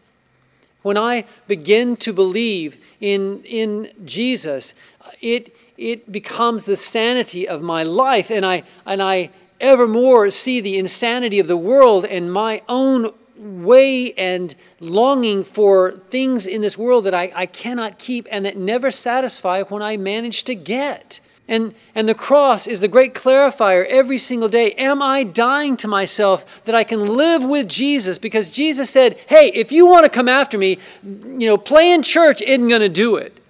when 0.83 0.97
I 0.97 1.25
begin 1.47 1.97
to 1.97 2.13
believe 2.13 2.77
in, 3.01 3.43
in 3.45 3.91
Jesus, 4.05 4.75
it, 5.21 5.55
it 5.77 6.11
becomes 6.11 6.65
the 6.65 6.75
sanity 6.75 7.47
of 7.47 7.63
my 7.63 7.81
life, 7.81 8.29
and 8.29 8.45
I, 8.45 8.63
and 8.85 9.01
I 9.01 9.31
evermore 9.63 10.29
see 10.29 10.59
the 10.59 10.77
insanity 10.77 11.39
of 11.39 11.47
the 11.47 11.57
world 11.57 12.05
and 12.05 12.31
my 12.31 12.61
own 12.69 13.13
way 13.35 14.13
and 14.13 14.55
longing 14.79 15.43
for 15.43 15.91
things 16.09 16.45
in 16.45 16.61
this 16.61 16.77
world 16.77 17.05
that 17.05 17.13
I, 17.13 17.31
I 17.35 17.45
cannot 17.45 17.97
keep 17.97 18.27
and 18.29 18.45
that 18.45 18.57
never 18.57 18.91
satisfy 18.91 19.63
when 19.63 19.81
I 19.81 19.97
manage 19.97 20.43
to 20.43 20.55
get. 20.55 21.19
And, 21.47 21.75
and 21.93 22.07
the 22.07 22.15
cross 22.15 22.67
is 22.67 22.79
the 22.79 22.87
great 22.87 23.13
clarifier 23.13 23.85
every 23.87 24.17
single 24.17 24.47
day. 24.47 24.71
Am 24.73 25.01
I 25.01 25.23
dying 25.23 25.75
to 25.77 25.87
myself 25.87 26.63
that 26.63 26.73
I 26.73 26.85
can 26.85 27.17
live 27.17 27.43
with 27.43 27.67
Jesus? 27.67 28.17
Because 28.17 28.53
Jesus 28.53 28.89
said, 28.89 29.17
hey, 29.27 29.51
if 29.53 29.71
you 29.71 29.85
want 29.85 30.05
to 30.05 30.09
come 30.09 30.29
after 30.29 30.57
me, 30.57 30.77
you 31.03 31.47
know, 31.47 31.57
playing 31.57 32.03
church 32.03 32.41
isn't 32.41 32.69
going 32.69 32.81
to 32.81 32.89
do 32.89 33.17
it. 33.17 33.42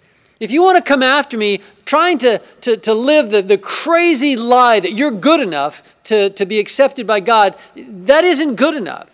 If 0.43 0.51
you 0.51 0.61
want 0.61 0.75
to 0.75 0.83
come 0.83 1.01
after 1.01 1.37
me 1.37 1.61
trying 1.85 2.17
to, 2.17 2.39
to, 2.61 2.75
to 2.75 2.93
live 2.93 3.29
the, 3.29 3.41
the 3.41 3.57
crazy 3.57 4.35
lie 4.35 4.81
that 4.81 4.91
you're 4.91 5.09
good 5.09 5.39
enough 5.39 5.81
to, 6.03 6.31
to 6.31 6.45
be 6.45 6.59
accepted 6.59 7.07
by 7.07 7.21
God, 7.21 7.55
that 7.77 8.25
isn't 8.25 8.55
good 8.55 8.75
enough. 8.75 9.07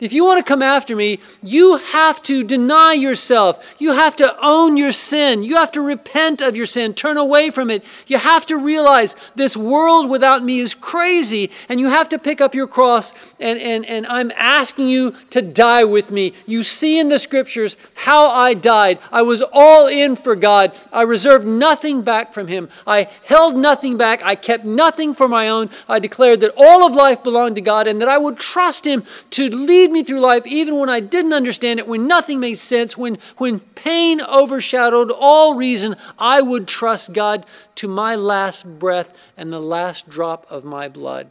If 0.00 0.12
you 0.12 0.24
want 0.24 0.44
to 0.44 0.48
come 0.48 0.60
after 0.60 0.96
me, 0.96 1.20
you 1.40 1.76
have 1.76 2.20
to 2.24 2.42
deny 2.42 2.94
yourself. 2.94 3.64
You 3.78 3.92
have 3.92 4.16
to 4.16 4.36
own 4.44 4.76
your 4.76 4.90
sin. 4.90 5.44
You 5.44 5.54
have 5.56 5.70
to 5.72 5.80
repent 5.80 6.42
of 6.42 6.56
your 6.56 6.66
sin, 6.66 6.94
turn 6.94 7.16
away 7.16 7.50
from 7.50 7.70
it. 7.70 7.84
You 8.08 8.18
have 8.18 8.44
to 8.46 8.56
realize 8.56 9.14
this 9.36 9.56
world 9.56 10.10
without 10.10 10.42
me 10.42 10.58
is 10.58 10.74
crazy, 10.74 11.52
and 11.68 11.78
you 11.78 11.88
have 11.90 12.08
to 12.08 12.18
pick 12.18 12.40
up 12.40 12.56
your 12.56 12.66
cross. 12.66 13.14
And, 13.38 13.60
and, 13.60 13.86
and 13.86 14.04
I'm 14.08 14.32
asking 14.34 14.88
you 14.88 15.14
to 15.30 15.40
die 15.40 15.84
with 15.84 16.10
me. 16.10 16.32
You 16.44 16.64
see 16.64 16.98
in 16.98 17.08
the 17.08 17.18
scriptures 17.20 17.76
how 17.94 18.30
I 18.30 18.54
died. 18.54 18.98
I 19.12 19.22
was 19.22 19.42
all 19.52 19.86
in 19.86 20.16
for 20.16 20.34
God. 20.34 20.76
I 20.92 21.02
reserved 21.02 21.46
nothing 21.46 22.02
back 22.02 22.32
from 22.32 22.48
Him. 22.48 22.68
I 22.84 23.08
held 23.24 23.56
nothing 23.56 23.96
back. 23.96 24.22
I 24.24 24.34
kept 24.34 24.64
nothing 24.64 25.14
for 25.14 25.28
my 25.28 25.48
own. 25.48 25.70
I 25.88 26.00
declared 26.00 26.40
that 26.40 26.54
all 26.56 26.84
of 26.84 26.96
life 26.96 27.22
belonged 27.22 27.54
to 27.54 27.60
God 27.60 27.86
and 27.86 28.00
that 28.00 28.08
I 28.08 28.18
would 28.18 28.40
trust 28.40 28.86
Him 28.86 29.04
to 29.30 29.48
lead 29.48 29.83
lead 29.84 29.92
me 29.92 30.02
through 30.02 30.20
life 30.20 30.46
even 30.46 30.78
when 30.78 30.88
I 30.88 31.00
didn't 31.00 31.34
understand 31.34 31.78
it, 31.78 31.86
when 31.86 32.06
nothing 32.06 32.40
made 32.40 32.54
sense, 32.54 32.96
when, 32.96 33.18
when 33.36 33.60
pain 33.60 34.22
overshadowed 34.22 35.10
all 35.10 35.54
reason. 35.54 35.96
I 36.18 36.40
would 36.40 36.66
trust 36.66 37.12
God 37.12 37.44
to 37.76 37.88
my 37.88 38.14
last 38.14 38.78
breath 38.78 39.14
and 39.36 39.52
the 39.52 39.60
last 39.60 40.08
drop 40.08 40.46
of 40.48 40.64
my 40.64 40.88
blood. 40.88 41.30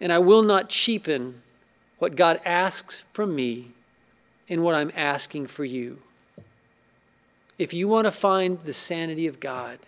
And 0.00 0.12
I 0.12 0.18
will 0.18 0.42
not 0.42 0.70
cheapen 0.70 1.42
what 1.98 2.16
God 2.16 2.40
asks 2.44 3.02
from 3.12 3.34
me 3.34 3.72
in 4.48 4.62
what 4.62 4.74
I'm 4.74 4.92
asking 4.96 5.46
for 5.48 5.64
you. 5.64 5.98
If 7.58 7.74
you 7.74 7.88
want 7.88 8.06
to 8.06 8.10
find 8.10 8.58
the 8.64 8.72
sanity 8.72 9.26
of 9.26 9.38
God, 9.38 9.78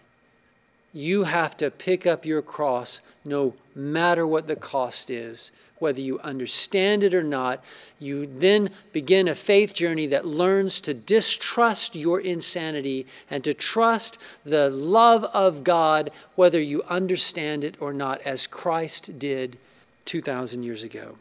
you 0.93 1.25
have 1.25 1.57
to 1.59 1.71
pick 1.71 2.07
up 2.07 2.25
your 2.25 2.43
cross 2.43 3.01
no 3.25 3.55
matter 3.75 4.27
what 4.27 4.47
the 4.47 4.57
cost 4.57 5.11
is 5.11 5.51
whether 5.79 6.01
you 6.01 6.19
understand 6.21 7.03
it 7.03 7.15
or 7.15 7.23
not, 7.23 7.63
you 7.99 8.27
then 8.27 8.71
begin 8.93 9.29
a 9.29 9.35
faith 9.35 9.75
journey 9.75 10.07
that 10.07 10.27
learns 10.27 10.81
to 10.83 10.95
distrust 10.95 11.95
your 11.95 12.21
insanity 12.21 13.07
and 13.31 13.45
to 13.45 13.55
trust 13.55 14.19
the 14.45 14.71
love 14.71 15.25
of 15.25 15.65
God, 15.65 16.11
whether 16.35 16.61
you 16.61 16.83
understand 16.85 17.65
it 17.65 17.77
or 17.81 17.93
not, 17.93 18.21
as 18.23 18.47
Christ 18.47 19.19
did 19.19 19.59
2,000 20.07 20.63
years 20.63 20.83
ago. 20.83 21.17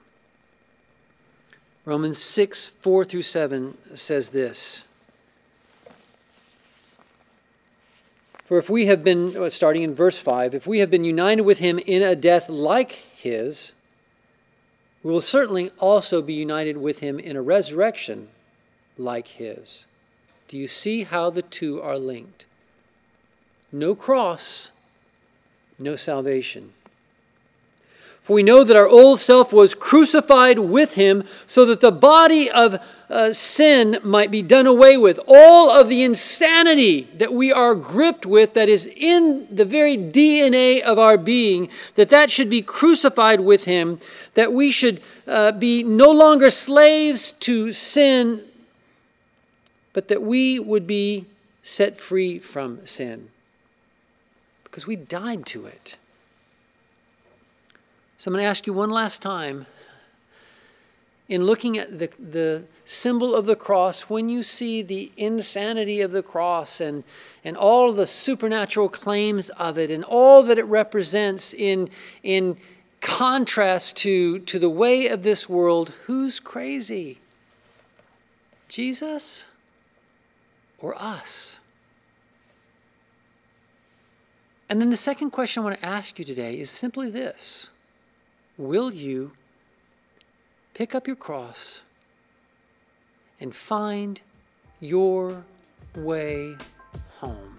Romans 1.86 2.18
6, 2.18 2.66
4 2.66 3.06
through 3.06 3.22
7 3.22 3.78
says 3.94 4.30
this. 4.30 4.86
For 8.46 8.60
if 8.60 8.70
we 8.70 8.86
have 8.86 9.04
been, 9.04 9.36
uh, 9.36 9.50
starting 9.50 9.82
in 9.82 9.96
verse 9.96 10.20
5, 10.20 10.54
if 10.54 10.68
we 10.68 10.80
have 10.80 10.92
been 10.92 11.04
united 11.04 11.42
with 11.42 11.58
him 11.58 11.80
in 11.80 12.04
a 12.04 12.16
death 12.16 12.48
like 12.48 12.92
his, 12.92 13.74
we 15.06 15.12
will 15.12 15.22
certainly 15.22 15.70
also 15.78 16.20
be 16.20 16.34
united 16.34 16.78
with 16.78 17.02
him 17.02 17.20
in 17.20 17.36
a 17.36 17.42
resurrection 17.42 18.28
like 18.98 19.28
his. 19.28 19.86
Do 20.48 20.58
you 20.58 20.66
see 20.66 21.04
how 21.04 21.30
the 21.30 21.44
two 21.44 21.80
are 21.80 22.00
linked? 22.00 22.48
No 23.72 23.94
cross, 23.94 24.72
no 25.78 25.96
salvation. 25.96 26.74
For 28.26 28.34
we 28.34 28.42
know 28.42 28.64
that 28.64 28.76
our 28.76 28.88
old 28.88 29.20
self 29.20 29.54
was 29.54 29.76
crucified 29.76 30.58
with 30.58 30.96
him 30.96 31.26
so 31.46 31.64
that 31.66 31.80
the 31.80 31.92
body 31.92 32.50
of 32.50 32.82
uh, 33.08 33.34
sin 33.34 34.00
might 34.04 34.32
be 34.32 34.42
done 34.42 34.66
away 34.66 34.98
with. 34.98 35.20
All 35.28 35.70
of 35.70 35.90
the 35.90 36.02
insanity 36.02 37.08
that 37.14 37.32
we 37.32 37.54
are 37.54 37.76
gripped 37.76 38.26
with, 38.26 38.56
that 38.56 38.68
is 38.68 38.88
in 38.88 39.48
the 39.56 39.64
very 39.64 39.96
DNA 39.96 40.82
of 40.82 40.98
our 40.98 41.20
being, 41.20 41.70
that 41.98 42.10
that 42.10 42.32
should 42.32 42.50
be 42.50 42.64
crucified 42.64 43.42
with 43.42 43.66
him, 43.66 44.00
that 44.34 44.52
we 44.52 44.72
should 44.72 45.04
uh, 45.28 45.52
be 45.52 45.84
no 45.84 46.10
longer 46.10 46.50
slaves 46.50 47.32
to 47.42 47.72
sin, 47.72 48.42
but 49.94 50.08
that 50.08 50.24
we 50.24 50.58
would 50.58 50.88
be 50.88 51.28
set 51.62 52.00
free 52.00 52.40
from 52.40 52.84
sin 52.88 53.30
because 54.64 54.88
we 54.88 54.96
died 54.96 55.46
to 55.46 55.68
it. 55.68 55.98
So 58.26 58.30
I'm 58.30 58.34
going 58.34 58.44
to 58.44 58.50
ask 58.50 58.66
you 58.66 58.74
one 58.74 58.90
last 58.90 59.22
time. 59.22 59.68
In 61.30 61.44
looking 61.44 61.78
at 61.78 62.00
the, 62.00 62.10
the 62.18 62.64
symbol 62.84 63.36
of 63.36 63.46
the 63.46 63.56
cross, 63.56 64.10
when 64.10 64.30
you 64.30 64.42
see 64.42 64.82
the 64.82 65.12
insanity 65.16 66.02
of 66.02 66.12
the 66.12 66.24
cross 66.24 66.82
and, 66.82 67.04
and 67.44 67.56
all 67.56 67.94
the 67.94 68.08
supernatural 68.08 68.90
claims 68.90 69.52
of 69.52 69.78
it 69.78 69.92
and 69.92 70.04
all 70.04 70.42
that 70.42 70.58
it 70.58 70.64
represents 70.64 71.54
in, 71.54 71.88
in 72.24 72.58
contrast 73.00 73.96
to, 73.98 74.40
to 74.40 74.58
the 74.58 74.72
way 74.72 75.06
of 75.06 75.22
this 75.22 75.48
world, 75.48 75.94
who's 76.08 76.40
crazy? 76.40 77.20
Jesus 78.68 79.52
or 80.80 81.00
us? 81.00 81.60
And 84.68 84.82
then 84.82 84.90
the 84.90 84.98
second 84.98 85.30
question 85.30 85.62
I 85.62 85.66
want 85.66 85.80
to 85.80 85.86
ask 85.86 86.18
you 86.18 86.26
today 86.26 86.60
is 86.60 86.72
simply 86.72 87.12
this 87.12 87.70
Will 88.58 88.94
you 88.94 89.32
pick 90.74 90.96
up 90.96 91.08
your 91.08 91.18
cross 91.18 91.84
and 93.40 93.54
find 93.54 94.22
your 94.80 95.44
way 95.96 96.56
home? 97.20 97.58